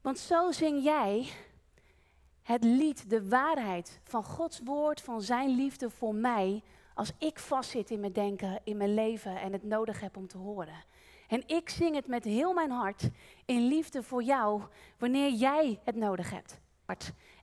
Want 0.05 0.19
zo 0.19 0.51
zing 0.51 0.83
jij 0.83 1.27
het 2.41 2.63
lied, 2.63 3.09
de 3.09 3.27
waarheid 3.27 3.99
van 4.03 4.23
Gods 4.23 4.59
woord, 4.63 5.01
van 5.01 5.21
Zijn 5.21 5.49
liefde 5.49 5.89
voor 5.89 6.15
mij, 6.15 6.63
als 6.93 7.11
ik 7.17 7.39
vastzit 7.39 7.89
in 7.89 7.99
mijn 7.99 8.13
denken, 8.13 8.59
in 8.63 8.77
mijn 8.77 8.93
leven 8.93 9.41
en 9.41 9.51
het 9.53 9.63
nodig 9.63 9.99
heb 9.99 10.17
om 10.17 10.27
te 10.27 10.37
horen. 10.37 10.83
En 11.27 11.47
ik 11.47 11.69
zing 11.69 11.95
het 11.95 12.07
met 12.07 12.23
heel 12.23 12.53
mijn 12.53 12.71
hart 12.71 13.09
in 13.45 13.67
liefde 13.67 14.03
voor 14.03 14.23
jou 14.23 14.61
wanneer 14.97 15.29
jij 15.29 15.79
het 15.83 15.95
nodig 15.95 16.29
hebt. 16.29 16.59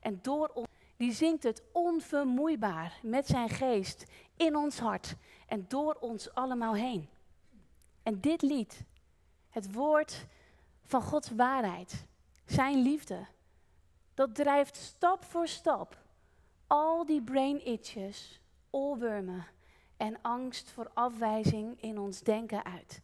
En 0.00 0.18
door 0.22 0.50
ons, 0.54 0.68
die 0.96 1.12
zingt 1.12 1.42
het 1.42 1.62
onvermoeibaar 1.72 2.98
met 3.02 3.26
zijn 3.26 3.48
geest 3.48 4.04
in 4.36 4.56
ons 4.56 4.78
hart 4.78 5.14
en 5.46 5.64
door 5.68 5.96
ons 6.00 6.34
allemaal 6.34 6.74
heen. 6.74 7.08
En 8.02 8.20
dit 8.20 8.42
lied, 8.42 8.84
het 9.50 9.72
woord 9.72 10.26
van 10.84 11.02
Gods 11.02 11.30
waarheid, 11.30 12.06
zijn 12.52 12.82
liefde, 12.82 13.26
dat 14.14 14.34
drijft 14.34 14.76
stap 14.76 15.24
voor 15.24 15.48
stap 15.48 16.02
al 16.66 17.06
die 17.06 17.22
brain 17.22 17.66
itches, 17.66 18.40
oorwormen 18.70 19.46
en 19.96 20.18
angst 20.22 20.70
voor 20.70 20.90
afwijzing 20.94 21.82
in 21.82 21.98
ons 21.98 22.20
denken 22.20 22.64
uit. 22.64 23.02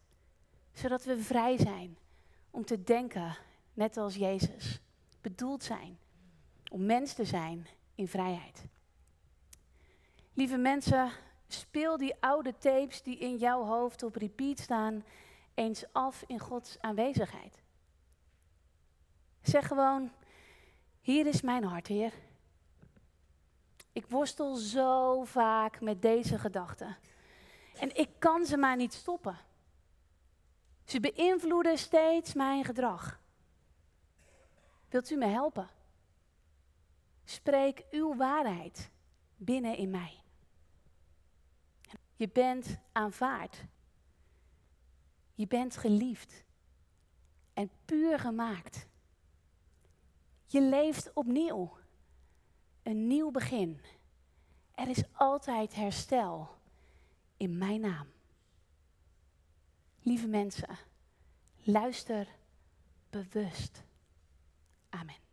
Zodat 0.73 1.05
we 1.05 1.23
vrij 1.23 1.59
zijn 1.59 1.99
om 2.51 2.65
te 2.65 2.83
denken, 2.83 3.37
net 3.75 3.97
als 3.97 4.15
Jezus, 4.15 4.81
bedoeld 5.21 5.65
zijn 5.65 5.99
om 6.71 6.87
mens 6.87 7.13
te 7.13 7.25
zijn 7.25 7.67
in 7.95 8.09
vrijheid. 8.09 8.65
Lieve 10.35 10.57
mensen, 10.57 11.11
speel 11.49 11.97
die 11.97 12.15
oude 12.21 12.59
tapes 12.59 13.03
die 13.03 13.19
in 13.19 13.37
jouw 13.37 13.65
hoofd 13.65 14.03
op 14.03 14.17
repeat 14.17 14.59
staan 14.59 15.05
eens 15.55 15.85
af 15.93 16.25
in 16.27 16.39
Gods 16.39 16.81
aanwezigheid. 16.81 17.63
Zeg 19.49 19.67
gewoon, 19.67 20.13
hier 21.01 21.27
is 21.27 21.41
mijn 21.41 21.65
hart, 21.65 21.87
Heer. 21.87 22.13
Ik 23.93 24.07
worstel 24.07 24.55
zo 24.57 25.25
vaak 25.25 25.81
met 25.81 26.03
deze 26.03 26.39
gedachten. 26.39 26.97
En 27.79 27.97
ik 27.97 28.09
kan 28.19 28.47
ze 28.47 28.57
maar 28.57 28.77
niet 28.77 28.93
stoppen. 28.93 29.39
Ze 30.85 31.01
beïnvloeden 31.01 31.79
steeds 31.79 32.35
mijn 32.35 32.65
gedrag. 32.65 33.21
Wilt 34.89 35.11
u 35.11 35.17
me 35.17 35.27
helpen? 35.27 35.69
Spreek 37.25 37.85
uw 37.91 38.17
waarheid 38.17 38.91
binnen 39.37 39.77
in 39.77 39.91
mij. 39.91 40.23
Je 42.17 42.29
bent 42.29 42.79
aanvaard. 42.93 43.65
Je 45.35 45.47
bent 45.47 45.77
geliefd 45.77 46.45
en 47.53 47.71
puur 47.85 48.19
gemaakt. 48.19 48.88
Je 50.51 50.63
leeft 50.63 51.13
opnieuw. 51.13 51.77
Een 52.83 53.07
nieuw 53.07 53.31
begin. 53.31 53.81
Er 54.75 54.89
is 54.89 55.03
altijd 55.13 55.75
herstel 55.75 56.49
in 57.37 57.59
mijn 57.59 57.81
naam. 57.81 58.07
Lieve 60.03 60.27
mensen, 60.27 60.79
luister 61.57 62.29
bewust. 63.11 63.85
Amen. 64.89 65.28